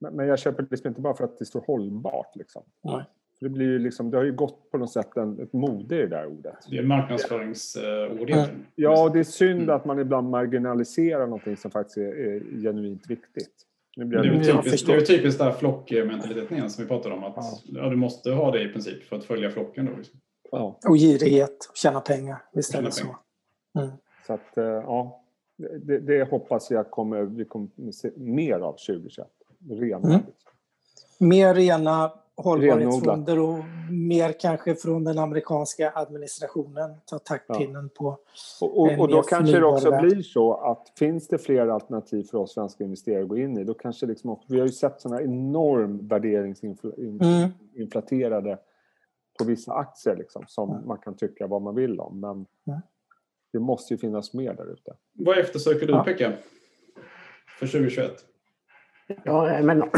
Men, 0.00 0.14
men 0.14 0.26
jag 0.26 0.38
köper 0.38 0.62
det 0.62 0.68
liksom 0.70 0.88
inte 0.88 1.00
bara 1.00 1.14
för 1.14 1.24
att 1.24 1.38
det 1.38 1.44
står 1.44 1.60
hållbart. 1.60 2.36
Liksom. 2.36 2.62
Mm. 2.88 3.00
Det, 3.40 3.48
blir 3.48 3.66
ju 3.66 3.78
liksom, 3.78 4.10
det 4.10 4.16
har 4.16 4.24
ju 4.24 4.32
gått 4.32 4.70
på 4.70 4.78
något 4.78 4.92
sätt 4.92 5.16
en, 5.16 5.40
ett 5.40 5.52
mode 5.52 5.96
i 5.96 5.98
det 5.98 6.06
där 6.06 6.26
ordet. 6.26 6.56
Det 6.70 6.78
är 6.78 6.82
marknadsföringsord. 6.82 8.30
Mm. 8.30 8.48
Ja, 8.74 9.08
det 9.08 9.18
är 9.18 9.24
synd 9.24 9.62
mm. 9.62 9.76
att 9.76 9.84
man 9.84 9.98
ibland 9.98 10.30
marginaliserar 10.30 11.26
någonting 11.26 11.56
som 11.56 11.70
faktiskt 11.70 11.96
är, 11.96 12.18
är 12.18 12.40
genuint 12.62 13.10
viktigt. 13.10 13.66
Det, 13.96 14.04
blir 14.04 14.18
det, 14.18 14.28
är 14.28 14.62
typiskt, 14.62 14.86
det 14.86 14.94
är 14.94 15.00
typiskt 15.00 15.40
där 15.40 15.52
flockmentaliteten 15.52 16.56
igen 16.56 16.70
som 16.70 16.84
vi 16.84 16.88
pratade 16.88 17.14
om. 17.14 17.24
Att 17.24 17.34
ja. 17.36 17.58
ja. 17.64 17.88
du 17.88 17.96
måste 17.96 18.30
ha 18.30 18.50
det 18.50 18.62
i 18.62 18.68
princip 18.68 19.02
för 19.02 19.16
att 19.16 19.24
följa 19.24 19.50
flocken. 19.50 19.86
Då, 19.86 19.96
liksom. 19.96 20.20
ja. 20.50 20.78
Och 20.88 20.96
girighet, 20.96 21.70
tjäna 21.74 22.00
pengar. 22.00 22.44
Visst 22.52 22.74
är 22.74 22.82
det 22.82 22.92
så. 22.92 23.16
Mm. 23.78 23.90
Så 24.26 24.32
att, 24.32 24.56
eh, 24.56 24.64
ja, 24.64 25.24
det, 25.56 25.98
det, 25.98 26.30
hoppas 26.30 26.70
jag 26.70 26.90
kommer, 26.90 27.22
vi 27.22 27.44
kommer 27.44 27.92
se 27.92 28.10
mer 28.16 28.60
av 28.60 28.72
2021. 28.72 29.28
Rena. 29.70 30.08
Mm. 30.08 30.20
Mer 31.18 31.54
rena 31.54 32.12
hållbarhetsfonder 32.36 33.38
och 33.38 33.58
mer 33.90 34.40
kanske 34.40 34.74
från 34.74 35.04
den 35.04 35.18
amerikanska 35.18 35.92
administrationen 35.94 36.94
ta 37.04 37.18
taktpinnen 37.18 37.90
ja. 37.94 37.98
på 37.98 38.18
Och, 38.60 38.80
och, 38.80 38.98
och 38.98 39.08
då 39.08 39.22
kanske 39.22 39.58
det 39.58 39.66
också 39.66 39.90
värld. 39.90 40.02
blir 40.02 40.22
så 40.22 40.54
att 40.54 40.92
finns 40.98 41.28
det 41.28 41.38
fler 41.38 41.68
alternativ 41.68 42.22
för 42.22 42.38
oss 42.38 42.54
svenska 42.54 42.84
investerare 42.84 43.22
att 43.22 43.28
gå 43.28 43.38
in 43.38 43.58
i 43.58 43.64
då 43.64 43.74
kanske 43.74 44.06
liksom, 44.06 44.40
vi 44.48 44.58
har 44.58 44.66
ju 44.66 44.72
sett 44.72 45.00
sådana 45.00 45.22
enorm 45.22 46.08
värderingsinflaterade 46.08 48.50
mm. 48.50 48.58
på 49.38 49.44
vissa 49.44 49.72
aktier 49.72 50.16
liksom, 50.16 50.44
som 50.48 50.70
mm. 50.70 50.86
man 50.86 50.98
kan 50.98 51.16
tycka 51.16 51.46
vad 51.46 51.62
man 51.62 51.74
vill 51.74 52.00
om 52.00 52.20
men 52.20 52.30
mm. 52.30 52.46
det 53.52 53.58
måste 53.58 53.94
ju 53.94 53.98
finnas 53.98 54.34
mer 54.34 54.54
där 54.54 54.72
ute. 54.72 54.94
Vad 55.12 55.38
eftersöker 55.38 55.86
du 55.86 55.92
ja. 55.92 56.04
Pekka? 56.04 56.32
För 57.58 57.66
2021? 57.66 58.12
Ja, 59.24 59.60
men 59.62 59.82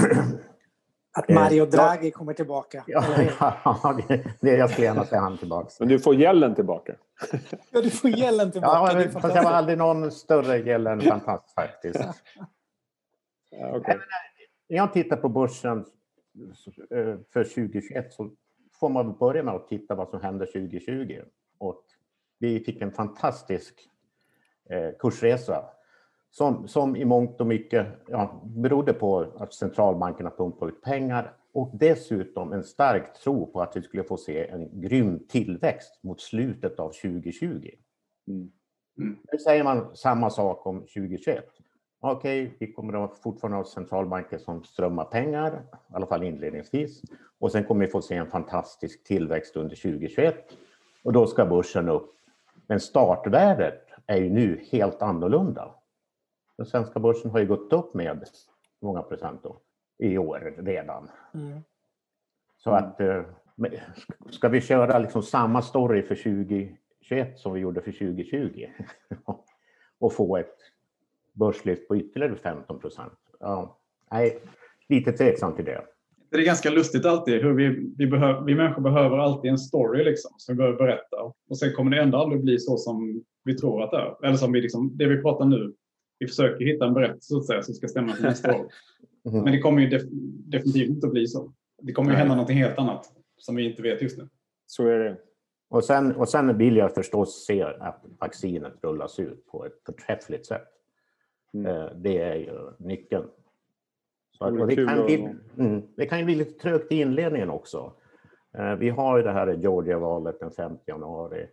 Att 1.12 1.29
Mario 1.29 1.62
eh, 1.62 1.71
Draghi 1.71 2.09
ja. 2.09 2.18
kommer 2.18 2.33
tillbaka. 2.33 2.85
Ja, 2.87 3.05
ja 3.64 3.99
det, 4.40 4.57
jag 4.57 4.71
skulle 4.71 4.87
gärna 4.87 5.05
se 5.05 5.16
han 5.16 5.38
tillbaka. 5.38 5.71
Men 5.79 5.88
du 5.88 5.99
får 5.99 6.14
gällen 6.14 6.55
tillbaka. 6.55 6.94
ja, 7.71 7.81
du 7.81 7.90
får 7.90 8.11
gällen 8.11 8.53
tillbaka. 8.53 9.03
Ja, 9.03 9.11
fast 9.11 9.35
jag 9.35 9.42
var 9.42 9.51
aldrig 9.51 9.79
någon 9.79 10.11
större 10.11 10.59
gällen 10.59 11.01
fantast 11.01 11.55
faktiskt. 11.55 12.01
ja, 13.51 13.77
okay. 13.77 13.97
När 14.68 14.77
jag 14.77 14.92
tittar 14.92 15.16
på 15.16 15.29
börsen 15.29 15.79
eh, 16.90 17.16
för 17.33 17.44
2021 17.44 18.12
så 18.12 18.31
får 18.81 18.88
man 18.88 19.16
börja 19.18 19.42
med 19.42 19.55
att 19.55 19.68
titta 19.68 19.94
vad 19.94 20.09
som 20.09 20.21
hände 20.21 20.47
2020. 20.47 21.21
Och 21.59 21.85
vi 22.38 22.61
fick 22.61 22.83
en 22.83 22.92
fantastisk 22.92 23.88
eh, 24.71 24.90
kursresa 24.99 25.64
som, 26.30 26.68
som 26.68 26.96
i 26.96 27.04
mångt 27.04 27.40
och 27.40 27.46
mycket 27.46 27.86
ja, 28.08 28.42
berodde 28.44 28.92
på 28.92 29.26
att 29.38 29.54
centralbankerna 29.54 30.30
pumpade 30.30 30.72
ut 30.72 30.82
pengar 30.82 31.32
och 31.52 31.70
dessutom 31.74 32.52
en 32.52 32.64
stark 32.64 33.14
tro 33.14 33.52
på 33.52 33.62
att 33.62 33.76
vi 33.76 33.82
skulle 33.82 34.04
få 34.04 34.16
se 34.16 34.48
en 34.48 34.80
grym 34.80 35.26
tillväxt 35.28 35.98
mot 36.02 36.20
slutet 36.20 36.80
av 36.80 36.88
2020. 36.88 37.70
Mm. 38.28 38.50
Nu 39.32 39.38
säger 39.38 39.64
man 39.64 39.96
samma 39.96 40.30
sak 40.30 40.66
om 40.66 40.80
2021. 40.80 41.44
Okej, 42.00 42.42
okay, 42.42 42.56
vi 42.58 42.72
kommer 42.72 43.04
att 43.04 43.18
fortfarande 43.18 43.56
ha 43.56 43.64
centralbanker 43.64 44.38
som 44.38 44.64
strömmar 44.64 45.04
pengar, 45.04 45.62
i 45.90 45.94
alla 45.94 46.06
fall 46.06 46.22
inledningsvis. 46.22 47.02
Och 47.38 47.52
sen 47.52 47.64
kommer 47.64 47.86
vi 47.86 47.90
få 47.90 48.02
se 48.02 48.14
en 48.14 48.30
fantastisk 48.30 49.04
tillväxt 49.04 49.56
under 49.56 49.76
2021 49.76 50.34
och 51.04 51.12
då 51.12 51.26
ska 51.26 51.46
börsen 51.46 51.88
upp. 51.88 52.14
Men 52.66 52.80
startvärdet 52.80 53.88
är 54.06 54.16
ju 54.16 54.30
nu 54.30 54.64
helt 54.70 55.02
annorlunda. 55.02 55.74
Den 56.59 56.66
svenska 56.66 57.01
börsen 57.01 57.31
har 57.31 57.38
ju 57.38 57.47
gått 57.47 57.73
upp 57.73 57.94
med 57.94 58.25
många 58.83 59.03
procent 59.03 59.42
då, 59.42 59.61
i 59.99 60.18
år 60.18 60.55
redan. 60.59 61.11
Mm. 61.35 61.61
Så 62.57 62.71
att 62.71 63.01
eh, 63.01 63.23
ska 64.31 64.49
vi 64.49 64.61
köra 64.61 64.99
liksom 64.99 65.23
samma 65.23 65.62
story 65.62 66.03
för 66.03 66.14
2021 66.14 67.38
som 67.38 67.55
vi 67.55 67.61
gjorde 67.61 67.81
för 67.81 67.92
2020 67.92 68.66
och 69.99 70.12
få 70.12 70.37
ett 70.37 70.57
börslyft 71.33 71.88
på 71.88 71.97
ytterligare 71.97 72.37
15 72.37 72.81
procent? 72.81 73.18
Ja, 73.40 73.79
nej, 74.11 74.38
lite 74.88 75.12
tveksam 75.12 75.57
till 75.57 75.64
det. 75.64 75.85
Det 76.31 76.37
är 76.37 76.44
ganska 76.44 76.71
lustigt 76.71 77.07
alltid 77.07 77.42
hur 77.42 77.55
vi, 77.55 77.92
vi, 77.97 78.07
behöver, 78.07 78.44
vi 78.44 78.55
människor 78.55 78.83
behöver 78.83 79.18
alltid 79.18 79.51
en 79.51 79.59
story 79.59 80.05
liksom, 80.05 80.31
som 80.37 80.55
vi 80.55 80.57
behöver 80.57 80.79
berätta. 80.79 81.16
Och 81.49 81.59
sen 81.59 81.75
kommer 81.75 81.90
det 81.90 82.03
ändå 82.03 82.18
aldrig 82.18 82.42
bli 82.42 82.59
så 82.59 82.77
som 82.77 83.25
vi 83.44 83.57
tror 83.57 83.83
att 83.83 83.90
det 83.90 83.97
är. 83.97 84.27
Eller 84.27 84.37
som 84.37 84.53
vi 84.53 84.61
liksom, 84.61 84.97
det 84.97 85.07
vi 85.07 85.23
pratar 85.23 85.44
nu 85.44 85.75
vi 86.18 86.26
försöker 86.26 86.64
hitta 86.64 86.87
en 86.87 86.94
berättelse 86.94 87.28
så 87.28 87.38
att 87.38 87.46
säga, 87.46 87.62
som 87.62 87.74
ska 87.74 87.88
stämma 87.88 88.12
för 88.12 88.22
nästa 88.22 88.57
år. 88.57 88.66
Mm. 89.24 89.44
Men 89.44 89.52
det 89.52 89.59
kommer 89.59 89.83
ju 89.83 89.88
def 89.88 90.02
definitivt 90.46 90.88
inte 90.88 91.07
att 91.07 91.12
bli 91.12 91.26
så. 91.26 91.52
Det 91.83 91.92
kommer 91.92 92.11
ju 92.11 92.16
hända 92.16 92.35
något 92.35 92.50
helt 92.50 92.78
annat 92.78 93.12
som 93.37 93.57
vi 93.57 93.70
inte 93.70 93.83
vet 93.83 94.02
just 94.02 94.18
nu. 94.18 94.28
Så 94.66 94.87
är 94.87 94.98
det. 94.98 95.16
Och 95.68 95.85
sen, 95.85 96.16
och 96.16 96.28
sen 96.28 96.59
vill 96.59 96.76
jag 96.76 96.94
förstås 96.94 97.44
se 97.46 97.62
att 97.62 98.04
vaccinet 98.18 98.72
rullas 98.83 99.20
ut 99.20 99.46
på 99.46 99.66
ett 99.66 99.81
förträffligt 99.87 100.46
sätt. 100.46 100.68
Mm. 101.54 101.66
Eh, 101.66 101.90
det 101.94 102.18
är 102.18 102.35
ju 102.35 102.70
nyckeln. 102.78 103.24
Så 104.38 104.44
att, 104.44 104.68
det, 104.68 104.76
kan 104.76 105.04
bli, 105.04 105.35
mm, 105.59 105.83
det 105.96 106.07
kan 106.07 106.18
ju 106.18 106.24
bli 106.24 106.35
lite 106.35 106.59
trögt 106.61 106.92
i 106.92 107.00
inledningen 107.00 107.50
också. 107.50 107.92
Eh, 108.59 108.74
vi 108.74 108.88
har 108.88 109.16
ju 109.16 109.22
det 109.22 109.33
här 109.33 109.52
Georgia-valet 109.52 110.40
den 110.40 110.50
5 110.50 110.72
januari. 110.87 111.46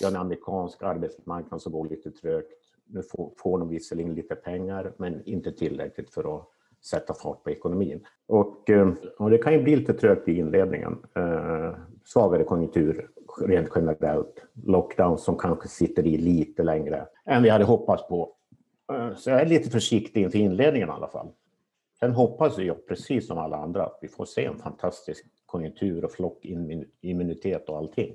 Vi 0.00 0.04
har 0.04 0.12
en 0.12 0.18
amerikansk 0.18 0.82
arbetsmarknad 0.82 1.62
som 1.62 1.72
går 1.72 1.88
lite 1.88 2.10
trögt. 2.10 2.62
Nu 2.86 3.02
får, 3.02 3.32
får 3.36 3.58
de 3.58 3.68
visserligen 3.68 4.14
lite 4.14 4.34
pengar, 4.34 4.92
men 4.96 5.24
inte 5.24 5.52
tillräckligt 5.52 6.14
för 6.14 6.36
att 6.36 6.48
sätta 6.84 7.14
fart 7.14 7.44
på 7.44 7.50
ekonomin. 7.50 8.06
Och, 8.26 8.70
eh, 8.70 8.92
och 9.18 9.30
det 9.30 9.38
kan 9.38 9.52
ju 9.52 9.62
bli 9.62 9.76
lite 9.76 9.94
trögt 9.94 10.28
i 10.28 10.38
inledningen. 10.38 10.98
Eh, 11.16 11.74
svagare 12.04 12.44
konjunktur 12.44 13.10
rent 13.40 13.68
generellt. 13.74 14.42
Lockdown 14.64 15.18
som 15.18 15.36
kanske 15.38 15.68
sitter 15.68 16.06
i 16.06 16.18
lite 16.18 16.62
längre 16.62 17.06
än 17.24 17.42
vi 17.42 17.48
hade 17.48 17.64
hoppats 17.64 18.08
på. 18.08 18.32
Eh, 18.92 19.14
så 19.16 19.30
jag 19.30 19.40
är 19.40 19.46
lite 19.46 19.70
försiktig 19.70 20.22
inför 20.22 20.38
inledningen 20.38 20.88
i 20.88 20.92
alla 20.92 21.08
fall. 21.08 21.28
Sen 22.00 22.12
hoppas 22.12 22.58
jag, 22.58 22.86
precis 22.86 23.26
som 23.26 23.38
alla 23.38 23.56
andra, 23.56 23.86
att 23.86 23.98
vi 24.02 24.08
får 24.08 24.24
se 24.24 24.44
en 24.44 24.58
fantastisk 24.58 25.26
konjunktur 25.46 26.04
och 26.04 26.12
flockimmunitet 26.12 27.68
och 27.68 27.76
allting. 27.76 28.14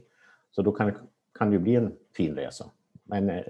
Så 0.51 0.61
då 0.61 0.71
kan, 0.71 0.91
kan 1.39 1.49
det 1.49 1.53
ju 1.53 1.59
bli 1.59 1.75
en 1.75 1.95
fin 2.17 2.35
resa. 2.35 2.65
Men 3.03 3.29
eh, 3.29 3.43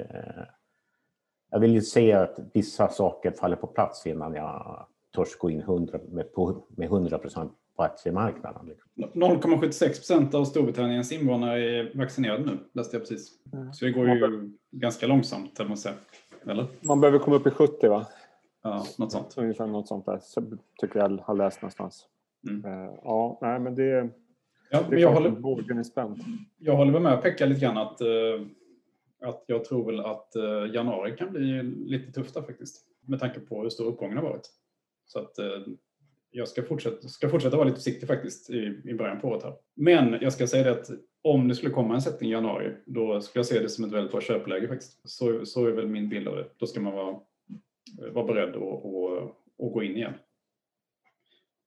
jag 1.51 1.59
vill 1.59 1.73
ju 1.73 1.81
se 1.81 2.13
att 2.13 2.39
vissa 2.53 2.89
saker 2.89 3.31
faller 3.31 3.55
på 3.55 3.67
plats 3.67 4.07
innan 4.07 4.33
jag 4.33 4.87
törs 5.15 5.37
gå 5.37 5.49
in 5.49 5.59
100, 5.59 5.99
med, 6.09 6.33
på, 6.33 6.63
med 6.69 6.85
100 6.85 7.17
procent 7.17 7.53
på 7.75 7.83
aktiemarknaden. 7.83 8.69
0,76 8.95 9.61
liksom. 9.61 9.87
procent 9.87 10.33
av 10.33 10.45
Storbritanniens 10.45 11.11
invånare 11.11 11.59
är 11.59 11.97
vaccinerade 11.97 12.45
nu, 12.45 12.57
läste 12.73 12.95
jag 12.95 13.01
precis. 13.01 13.31
Mm. 13.53 13.73
Så 13.73 13.85
det 13.85 13.91
går 13.91 14.09
ju 14.09 14.51
ganska 14.71 15.07
långsamt, 15.07 15.59
man 15.67 15.77
säga. 15.77 15.95
Eller? 16.47 16.65
Man 16.81 17.01
behöver 17.01 17.19
komma 17.19 17.35
upp 17.35 17.47
i 17.47 17.51
70 17.51 17.87
va? 17.87 18.07
Ja, 18.63 18.85
något 18.97 19.11
sånt. 19.11 19.33
Ungefär 19.37 19.67
något 19.67 19.87
sånt 19.87 20.05
där, 20.05 20.19
så 20.21 20.43
tycker 20.81 20.99
jag 20.99 21.21
har 21.21 21.35
läst 21.35 21.61
någonstans. 21.61 22.05
Mm. 22.49 22.65
Uh, 22.65 22.93
ja, 23.03 23.39
nej 23.41 23.59
men 23.59 23.75
det, 23.75 24.09
ja, 24.71 24.83
det 24.89 24.95
är 24.95 24.99
jag 24.99 25.13
håller, 25.13 25.79
är 25.79 25.83
spänd. 25.83 26.19
Jag 26.57 26.75
håller 26.75 26.99
med 26.99 27.21
Pekka 27.21 27.45
lite 27.45 27.61
grann 27.61 27.77
att 27.77 28.01
uh, 28.01 28.47
att 29.21 29.43
jag 29.47 29.65
tror 29.65 29.85
väl 29.85 29.99
att 29.99 30.35
eh, 30.35 30.73
januari 30.73 31.17
kan 31.17 31.31
bli 31.31 31.63
lite 31.63 32.11
tufft 32.11 32.33
där 32.33 32.41
faktiskt. 32.41 32.87
Med 33.07 33.19
tanke 33.19 33.39
på 33.39 33.61
hur 33.61 33.69
stor 33.69 33.85
uppgången 33.85 34.17
har 34.17 34.23
varit. 34.23 34.49
Så 35.05 35.19
att 35.19 35.39
eh, 35.39 35.61
Jag 36.31 36.47
ska 36.47 36.63
fortsätta, 36.63 37.07
ska 37.07 37.29
fortsätta 37.29 37.57
vara 37.57 37.67
lite 37.67 37.77
försiktig 37.77 38.07
faktiskt 38.07 38.49
i, 38.49 38.81
i 38.85 38.93
början 38.93 39.21
på 39.21 39.27
året 39.27 39.43
här. 39.43 39.53
Men 39.75 40.17
jag 40.21 40.33
ska 40.33 40.47
säga 40.47 40.63
det 40.63 40.71
att 40.71 40.89
om 41.21 41.47
det 41.47 41.55
skulle 41.55 41.71
komma 41.73 41.93
en 41.93 42.01
sättning 42.01 42.29
i 42.29 42.33
januari, 42.33 42.75
då 42.85 43.21
skulle 43.21 43.39
jag 43.39 43.45
se 43.45 43.59
det 43.59 43.69
som 43.69 43.85
ett 43.85 43.91
väldigt 43.91 44.11
bra 44.11 44.21
köpläge 44.21 44.67
faktiskt. 44.67 45.09
Så, 45.09 45.45
så 45.45 45.65
är 45.65 45.71
väl 45.71 45.87
min 45.87 46.09
bild 46.09 46.27
av 46.27 46.35
det. 46.35 46.45
Då 46.57 46.65
ska 46.65 46.79
man 46.81 46.93
vara, 46.93 47.09
eh, 48.01 48.11
vara 48.11 48.25
beredd 48.25 48.55
och, 48.55 48.85
och, 48.85 49.35
och 49.57 49.71
gå 49.71 49.83
in 49.83 49.95
igen. 49.95 50.13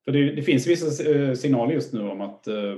För 0.05 0.13
det, 0.13 0.33
det, 0.33 0.43
finns 0.43 0.67
vissa 0.67 1.11
eh, 1.13 1.35
signaler 1.35 1.75
just 1.75 1.93
nu 1.93 2.01
om 2.01 2.21
att 2.21 2.47
eh, 2.47 2.77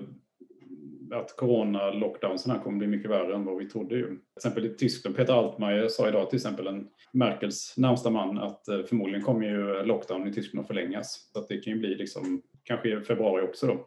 att 1.13 1.37
corona-lockdownsen 1.37 2.61
kommer 2.61 2.79
bli 2.79 2.87
mycket 2.87 3.11
värre 3.11 3.35
än 3.35 3.45
vad 3.45 3.57
vi 3.57 3.69
trodde. 3.69 3.95
Ju. 3.95 4.07
Till 4.07 4.19
exempel 4.37 4.67
i 4.67 4.69
Tyskland, 4.69 5.17
Peter 5.17 5.33
Altmaier 5.33 5.89
sa 5.89 6.09
idag 6.09 6.31
till 6.31 6.37
exempel 6.37 6.67
en 6.67 6.89
Merkels 7.13 7.75
närmsta 7.77 8.11
man 8.11 8.39
att 8.39 8.69
eh, 8.69 8.83
förmodligen 8.83 9.23
kommer 9.23 9.47
ju 9.47 9.83
lockdown 9.83 10.29
i 10.29 10.33
Tyskland 10.33 10.61
att 10.61 10.67
förlängas. 10.67 11.31
Så 11.33 11.39
att 11.39 11.49
det 11.49 11.59
kan 11.59 11.73
ju 11.73 11.79
bli 11.79 11.95
liksom, 11.95 12.43
kanske 12.63 12.89
i 12.89 13.01
februari 13.01 13.43
också 13.43 13.67
då. 13.67 13.87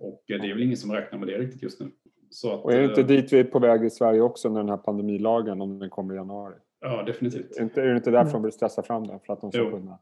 Och 0.00 0.24
det 0.26 0.34
är 0.34 0.54
väl 0.54 0.62
ingen 0.62 0.76
som 0.76 0.92
räknar 0.92 1.18
med 1.18 1.28
det 1.28 1.38
riktigt 1.38 1.62
just 1.62 1.80
nu. 1.80 1.90
Så 2.30 2.54
att, 2.54 2.64
och 2.64 2.72
är 2.72 2.78
det 2.78 2.84
inte 2.84 3.02
dit 3.02 3.32
vi 3.32 3.38
är 3.38 3.44
på 3.44 3.58
väg 3.58 3.84
i 3.84 3.90
Sverige 3.90 4.20
också 4.20 4.48
när 4.48 4.60
den 4.60 4.68
här 4.68 4.76
pandemilagen, 4.76 5.60
om 5.60 5.78
den 5.78 5.90
kommer 5.90 6.14
i 6.14 6.16
januari? 6.16 6.54
Ja, 6.80 7.02
definitivt. 7.02 7.56
Är, 7.56 7.62
inte, 7.62 7.82
är 7.82 7.86
det 7.86 7.96
inte 7.96 8.10
därför 8.10 8.32
de 8.32 8.42
vill 8.42 8.52
stressa 8.52 8.82
fram 8.82 9.06
den? 9.06 9.20
För 9.20 9.32
att 9.32 9.40
de 9.40 9.52
ska 9.52 9.60
jo. 9.60 9.70
kunna... 9.70 9.98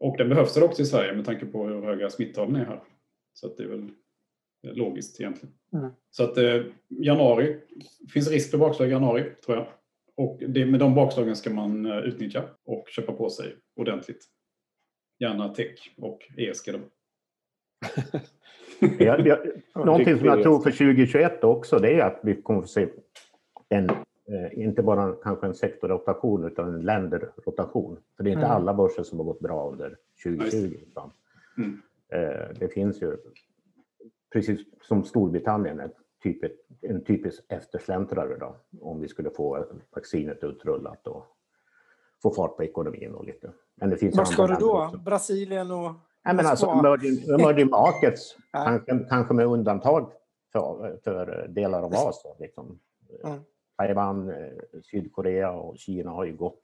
Och 0.00 0.16
den 0.16 0.28
behövs 0.28 0.56
också 0.56 0.82
i 0.82 0.84
Sverige 0.84 1.14
med 1.14 1.24
tanke 1.24 1.46
på 1.46 1.66
hur 1.66 1.82
höga 1.82 2.10
smittalen 2.10 2.56
är 2.56 2.64
här. 2.64 2.82
Så 3.32 3.46
att 3.46 3.56
det 3.56 3.62
är 3.62 3.68
väl 3.68 3.90
logiskt 4.72 5.20
egentligen. 5.20 5.54
Mm. 5.72 5.90
Så 6.10 6.24
att 6.24 6.38
eh, 6.38 6.62
januari, 6.88 7.56
finns 8.12 8.30
risk 8.30 8.50
för 8.50 8.58
bakslag 8.58 8.88
i 8.88 8.90
januari 8.90 9.24
tror 9.44 9.56
jag. 9.56 9.66
Och 10.16 10.42
det, 10.48 10.66
med 10.66 10.80
de 10.80 10.94
bakslagen 10.94 11.36
ska 11.36 11.50
man 11.50 11.86
uh, 11.86 11.98
utnyttja 11.98 12.44
och 12.64 12.88
köpa 12.88 13.12
på 13.12 13.30
sig 13.30 13.56
ordentligt. 13.76 14.24
Gärna 15.18 15.48
tech 15.48 15.94
och 15.96 16.18
ESG 16.36 16.72
då. 16.72 16.78
jag, 19.04 19.26
jag, 19.26 19.38
någonting 19.74 20.18
som 20.18 20.26
jag 20.26 20.42
tror 20.42 20.60
för 20.60 20.70
2021 20.70 21.44
också, 21.44 21.78
det 21.78 22.00
är 22.00 22.04
att 22.04 22.20
vi 22.22 22.42
kommer 22.42 22.60
att 22.62 22.70
se 22.70 22.88
en, 23.68 23.90
eh, 23.90 24.64
inte 24.64 24.82
bara 24.82 25.12
kanske 25.12 25.46
en 25.46 25.54
sektorrotation 25.54 26.44
utan 26.44 26.74
en 26.74 26.80
länderrotation. 26.80 27.98
För 28.16 28.24
det 28.24 28.30
är 28.30 28.32
inte 28.32 28.46
mm. 28.46 28.56
alla 28.56 28.74
börser 28.74 29.02
som 29.02 29.18
har 29.18 29.24
gått 29.24 29.40
bra 29.40 29.70
under 29.70 29.96
2020. 30.24 30.76
Utan, 30.88 31.10
mm. 31.58 31.82
eh, 32.12 32.48
det 32.58 32.68
finns 32.68 33.02
ju, 33.02 33.16
precis 34.34 34.60
som 34.82 35.04
Storbritannien, 35.04 35.80
ett 35.80 35.94
typ, 36.22 36.38
en 36.80 37.04
typisk 37.04 37.44
eftersläntrare 37.48 38.38
då, 38.38 38.56
om 38.80 39.00
vi 39.00 39.08
skulle 39.08 39.30
få 39.30 39.66
vaccinet 39.96 40.44
utrullat 40.44 41.06
och 41.06 41.26
få 42.22 42.34
fart 42.34 42.56
på 42.56 42.64
ekonomin 42.64 43.14
och 43.14 43.24
lite. 43.24 43.52
Men 43.74 43.90
det 43.90 43.96
finns 43.96 44.16
Var 44.16 44.24
ska 44.24 44.46
du 44.46 44.54
då? 44.54 44.84
Också. 44.84 44.98
Brasilien 44.98 45.70
och 45.70 45.92
Nej, 46.24 46.34
men 46.34 46.46
alltså, 46.46 46.66
emerging, 46.66 47.34
emerging 47.34 47.70
markets, 47.70 48.36
kanske, 48.52 48.98
kanske 49.08 49.34
med 49.34 49.46
undantag 49.46 50.12
för, 50.52 50.98
för 51.04 51.48
delar 51.48 51.82
av 51.82 51.94
Asien. 51.94 52.34
Liksom. 52.38 52.78
Mm. 53.24 53.40
Taiwan, 53.76 54.30
eh, 54.30 54.36
Sydkorea 54.90 55.50
och 55.50 55.78
Kina 55.78 56.10
har 56.10 56.24
ju 56.24 56.36
gått 56.36 56.60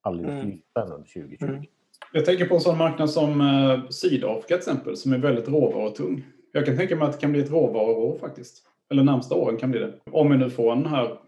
alldeles 0.00 0.42
mm. 0.42 0.60
under 0.74 0.96
2020. 0.96 1.44
Mm. 1.44 1.64
Jag 2.12 2.24
tänker 2.24 2.46
på 2.46 2.54
en 2.54 2.60
sån 2.60 2.78
marknad 2.78 3.10
som 3.10 3.40
eh, 3.40 3.88
Sydafrika 3.90 4.46
till 4.46 4.56
exempel, 4.56 4.96
som 4.96 5.12
är 5.12 5.18
väldigt 5.18 5.48
råvarutung. 5.48 6.24
Jag 6.52 6.66
kan 6.66 6.76
tänka 6.76 6.96
mig 6.96 7.08
att 7.08 7.12
det 7.12 7.20
kan 7.20 7.32
bli 7.32 7.40
ett 7.40 7.50
råvaruår 7.50 8.18
faktiskt. 8.18 8.62
Eller 8.90 9.02
närmsta 9.02 9.34
åren 9.34 9.56
kan 9.56 9.70
bli 9.70 9.80
det. 9.80 9.92
Om 10.10 10.30
vi 10.30 10.36
nu 10.36 10.50
får 10.50 10.72
en 10.72 10.86
här... 10.86 11.18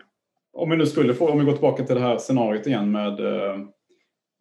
Om 0.52 0.70
vi 0.70 0.76
nu 0.76 0.86
skulle 0.86 1.14
få, 1.14 1.28
om 1.28 1.38
vi 1.38 1.44
går 1.44 1.52
tillbaka 1.52 1.84
till 1.84 1.94
det 1.94 2.00
här 2.00 2.18
scenariot 2.18 2.66
igen 2.66 2.92
med 2.92 3.20
eh, 3.20 3.58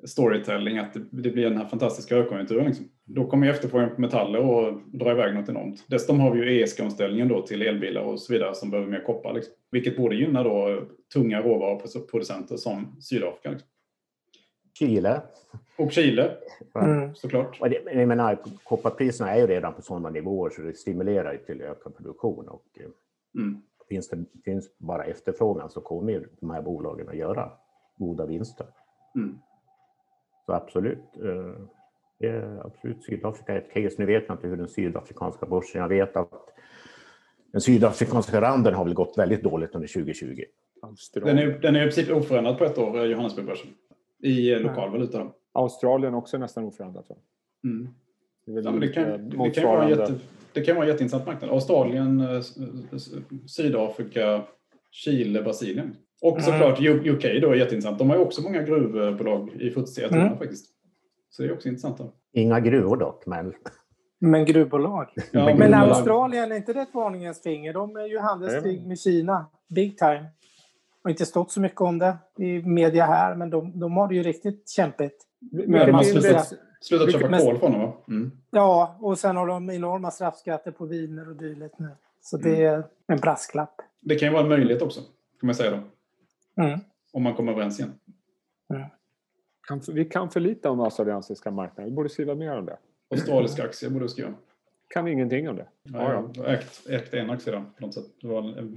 storytelling, 0.06 0.78
att 0.78 0.94
det, 0.94 1.00
det, 1.12 1.30
blir 1.30 1.44
den 1.44 1.58
här 1.58 1.66
fantastiska 1.66 2.16
högkonjunkturen. 2.16 2.66
Liksom. 2.66 2.86
Då 3.06 3.28
kommer 3.28 3.50
efterfrågan 3.50 3.96
på 3.96 4.02
metaller 4.02 4.40
och 4.40 4.82
dra 4.94 5.12
iväg 5.12 5.34
något 5.34 5.50
enormt. 5.50 5.86
Dessutom 5.88 6.20
har 6.20 6.32
vi 6.32 6.40
ju 6.40 6.64
ESG-omställningen 6.64 7.28
då 7.28 7.42
till 7.42 7.62
elbilar 7.62 8.02
och 8.02 8.20
så 8.20 8.34
vidare 8.34 8.56
som 8.56 8.70
behöver 8.70 8.92
mer 8.92 9.04
koppar. 9.04 9.34
Liksom. 9.34 9.54
Vilket 9.72 9.98
borde 9.98 10.16
gynna 10.16 10.44
då 10.44 10.84
tunga 11.14 11.42
råvaruproducenter 11.42 12.58
som 12.58 13.02
Sydafrika. 13.02 13.52
Liksom. 13.52 13.68
Chile. 14.74 15.22
Och 15.78 15.92
Chile, 15.92 16.38
mm. 16.76 17.16
såklart. 17.16 17.62
Och 17.62 17.70
det, 17.70 17.82
jag 17.94 18.08
menar, 18.08 18.38
kopparpriserna 18.64 19.32
är 19.32 19.40
ju 19.40 19.48
redan 19.48 19.74
på 19.74 19.82
sådana 19.82 20.10
nivåer 20.10 20.50
så 20.50 20.62
det 20.62 20.74
stimulerar 20.74 21.38
till 21.38 21.62
ökad 21.62 21.98
produktion. 21.98 22.48
Och, 22.48 22.66
eh, 22.80 23.42
mm. 23.42 23.62
finns 23.90 24.10
det 24.10 24.26
finns 24.46 24.78
bara 24.78 25.04
efterfrågan 25.04 25.70
så 25.70 25.82
kommer 25.82 26.28
de 26.40 26.50
här 26.50 26.62
bolagen 26.62 27.10
att 27.10 27.18
göra 27.18 27.52
goda 27.98 28.26
vinster. 28.26 28.68
Mm. 29.16 29.38
Så 30.46 30.54
absolut. 30.54 31.18
Eh, 31.24 31.66
det 32.20 32.28
är 32.28 32.66
absolut 32.66 33.04
Sydafrika 33.04 33.54
är 33.54 33.58
ett 33.58 33.74
case. 33.74 33.96
Nu 33.98 34.06
vet 34.06 34.24
jag 34.28 34.36
inte 34.36 34.48
hur 34.48 34.58
den 34.58 34.68
sydafrikanska 34.68 35.46
börsen... 35.46 35.82
Jag 35.82 35.90
vet 35.90 36.16
att 36.16 36.50
den 37.52 37.62
sydafrikanska 37.62 38.42
randen 38.42 38.74
har 38.74 38.86
väl 38.86 38.94
gått 38.94 39.18
väldigt 39.18 39.44
dåligt 39.44 39.76
under 39.76 39.88
2020. 39.88 40.44
Den 41.14 41.38
är, 41.38 41.60
den 41.60 41.76
är 41.76 41.80
i 41.80 41.84
princip 41.84 42.12
oförändrad 42.12 42.58
på 42.58 42.64
ett 42.64 42.78
år, 42.78 42.98
eh, 42.98 43.04
Johannesburgbörsen. 43.04 43.70
I 44.24 44.54
eh, 44.54 44.60
lokal 44.60 44.92
valuta. 44.92 45.32
Australien 45.54 46.14
också 46.14 46.38
nästan 46.38 46.64
oförändrat. 46.64 47.06
Mm. 47.64 47.90
Det, 48.46 48.62
ja, 48.62 48.72
det, 48.72 48.88
kan, 48.88 49.30
det, 49.30 49.50
kan 49.50 49.64
vara 49.64 49.90
jätte, 49.90 50.14
det 50.54 50.62
kan 50.62 50.76
vara 50.76 50.86
en 50.86 50.92
jätteintressant 50.92 51.26
marknad. 51.26 51.50
Australien, 51.50 52.24
Sydafrika, 53.48 54.44
Chile, 54.92 55.42
Brasilien. 55.42 55.96
Och 56.22 56.40
mm. 56.40 56.42
såklart 56.42 56.80
UK 56.82 57.22
då 57.42 57.50
är 57.50 57.56
jätteintressant. 57.56 58.00
De 58.00 58.10
har 58.10 58.18
ju 58.18 58.24
också 58.24 58.42
många 58.42 58.62
gruvbolag 58.62 59.50
i 59.60 59.70
FTSE 59.70 60.06
mm. 60.06 60.38
faktiskt. 60.38 60.66
Så 61.30 61.42
det 61.42 61.48
är 61.48 61.54
också 61.54 61.68
intressant. 61.68 61.98
Då. 61.98 62.14
Inga 62.34 62.60
gruvor 62.60 62.98
dock, 62.98 63.26
men... 63.26 63.54
Men 64.20 64.46
gruvbolag. 64.46 65.08
Ja, 65.32 65.46
men 65.46 65.58
gruvbolag. 65.58 65.90
Australien, 65.90 66.52
är 66.52 66.56
inte 66.56 66.74
det 66.74 66.82
ett 66.82 66.94
varningens 66.94 67.44
finger? 67.44 67.74
De 67.74 67.96
är 67.96 68.06
ju 68.06 68.20
handelskrig 68.20 68.88
med 68.88 69.00
Kina, 69.00 69.46
big 69.70 69.98
time. 69.98 70.26
Har 71.04 71.10
inte 71.10 71.26
stått 71.26 71.52
så 71.52 71.62
mycket 71.62 71.82
om 71.82 72.00
det 72.00 72.18
i 72.38 72.62
media 72.62 73.06
här, 73.06 73.36
men 73.36 73.50
de, 73.50 73.80
de 73.80 73.98
har 73.98 74.08
det 74.08 74.16
ju 74.16 74.24
riktigt 74.24 74.70
kämpigt. 74.70 75.28
Men 75.52 75.92
man 75.92 76.06
slutat, 76.06 76.54
slutat 76.82 77.12
köpa 77.12 77.40
kol 77.40 77.58
från 77.58 77.72
dem, 77.72 77.82
va? 77.82 77.94
Mm. 78.08 78.32
Ja, 78.52 78.98
och 79.00 79.20
sen 79.20 79.38
har 79.38 79.48
de 79.48 79.70
enorma 79.70 80.12
straffskatter 80.12 80.72
på 80.72 80.86
viner 80.86 81.30
och 81.30 81.36
dylikt 81.36 81.80
nu. 81.80 81.90
Så 82.22 82.38
det 82.38 82.66
mm. 82.66 82.80
är 82.80 82.84
en 83.08 83.20
brasklapp. 83.20 83.76
Det 84.00 84.16
kan 84.16 84.28
ju 84.28 84.34
vara 84.34 84.44
en 84.44 84.50
möjlighet 84.50 84.82
också, 84.82 85.02
kan 85.40 85.48
man 85.48 85.56
säga 85.56 85.72
då. 85.72 86.64
Mm. 86.64 86.80
Om 87.14 87.24
man 87.24 87.34
kommer 87.34 87.52
överens 87.52 87.80
igen. 87.80 87.94
Mm. 88.74 88.88
Vi 89.94 90.06
kan 90.06 90.30
för 90.30 90.40
lite 90.40 90.70
om 90.70 90.80
australiensiska 90.80 91.52
marknaden. 91.52 91.86
Vi 91.86 91.96
borde 91.96 92.10
skriva 92.10 92.36
mer 92.36 92.58
om 92.58 92.66
det. 92.66 92.78
Australiska 93.10 93.64
aktier 93.64 93.90
borde 93.90 94.06
vi 94.06 94.10
skriva. 94.10 94.34
Kan 94.94 95.08
ingenting 95.08 95.50
om 95.50 95.56
det. 95.56 95.68
Ja, 95.84 96.30
ja. 96.36 96.46
Ägt, 96.46 96.90
ägt 96.90 97.14
en 97.14 97.30
aktie 97.30 97.54
där 97.54 97.64
på 97.80 97.86
något 97.86 97.94
sätt. 97.94 98.06
Det 98.22 98.28
var 98.28 98.68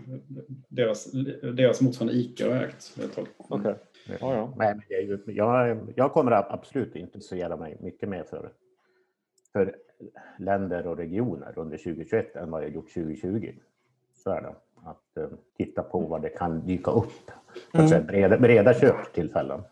deras, 0.68 1.12
deras 1.57 1.81
motsvarande 1.81 2.14
ICA 2.14 2.48
har 2.48 2.64
ägt 2.64 2.96
ett 3.05 3.14
tag. 3.14 3.27
Mm. 3.50 3.61
Okay. 3.61 3.74
Ja, 4.20 4.35
ja. 4.35 4.53
Men 4.57 4.83
jag, 5.27 5.79
jag 5.96 6.12
kommer 6.12 6.53
absolut 6.53 6.87
inte 6.87 6.98
intressera 6.98 7.57
mig 7.57 7.77
mycket 7.81 8.09
mer 8.09 8.24
för, 8.24 8.50
för 9.53 9.77
länder 10.38 10.87
och 10.87 10.96
regioner 10.96 11.59
under 11.59 11.77
2021 11.77 12.37
än 12.37 12.50
vad 12.50 12.62
jag 12.62 12.70
gjort 12.70 12.94
2020. 12.94 13.53
Så 14.14 14.31
är 14.31 14.42
det. 14.42 14.55
Att 14.85 15.22
uh, 15.24 15.38
titta 15.57 15.83
på 15.83 15.98
vad 16.00 16.22
det 16.22 16.29
kan 16.29 16.66
dyka 16.66 16.90
upp. 16.90 17.31
Mm. 17.72 18.07
breda, 18.07 18.38
breda 18.38 18.74
köptillfällen. 18.74 19.62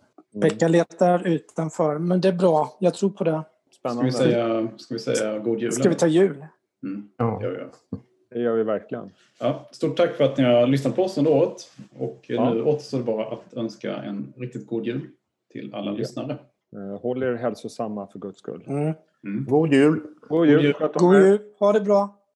Pekka 0.40 0.68
letar 0.68 1.26
utanför, 1.26 1.98
men 1.98 2.20
det 2.20 2.28
är 2.28 2.32
bra. 2.32 2.76
Jag 2.80 2.94
tror 2.94 3.10
på 3.10 3.24
det. 3.24 3.42
Spännande. 3.82 4.12
Ska 4.12 4.24
vi 4.24 4.30
säga, 4.30 4.68
ska 4.76 4.94
vi 4.94 5.00
säga 5.00 5.38
god 5.38 5.60
jul? 5.60 5.72
Ska 5.72 5.88
vi 5.88 5.94
ta 5.94 6.06
jul? 6.06 6.46
Mm. 6.82 7.08
Ja. 7.16 7.38
Det, 7.40 7.46
gör 7.46 7.70
vi. 7.90 7.98
det 8.30 8.40
gör 8.40 8.56
vi 8.56 8.62
verkligen. 8.62 9.10
Ja, 9.40 9.68
stort 9.72 9.96
tack 9.96 10.14
för 10.14 10.24
att 10.24 10.38
ni 10.38 10.44
har 10.44 10.66
lyssnat 10.66 10.96
på 10.96 11.02
oss 11.02 11.18
under 11.18 11.32
året. 11.32 11.72
Och 11.98 12.24
ja. 12.26 12.54
nu 12.54 12.62
återstår 12.62 12.98
det 12.98 13.04
bara 13.04 13.26
att 13.26 13.54
önska 13.54 13.96
en 13.96 14.32
riktigt 14.36 14.66
god 14.66 14.86
jul 14.86 15.00
till 15.52 15.74
alla 15.74 15.90
ja. 15.90 15.96
lyssnare. 15.96 16.38
Eh, 16.76 17.00
håll 17.00 17.22
er 17.22 17.34
hälsosamma 17.34 18.06
för 18.06 18.18
guds 18.18 18.38
skull. 18.38 18.64
Mm. 18.66 18.94
Mm. 19.24 19.44
God 19.48 19.72
jul! 19.72 20.00
God 20.20 20.46
jul! 20.46 20.74
God 20.94 21.14
jul! 21.14 21.38
Ha 21.58 21.72
det 21.72 21.80
bra! 21.80 22.21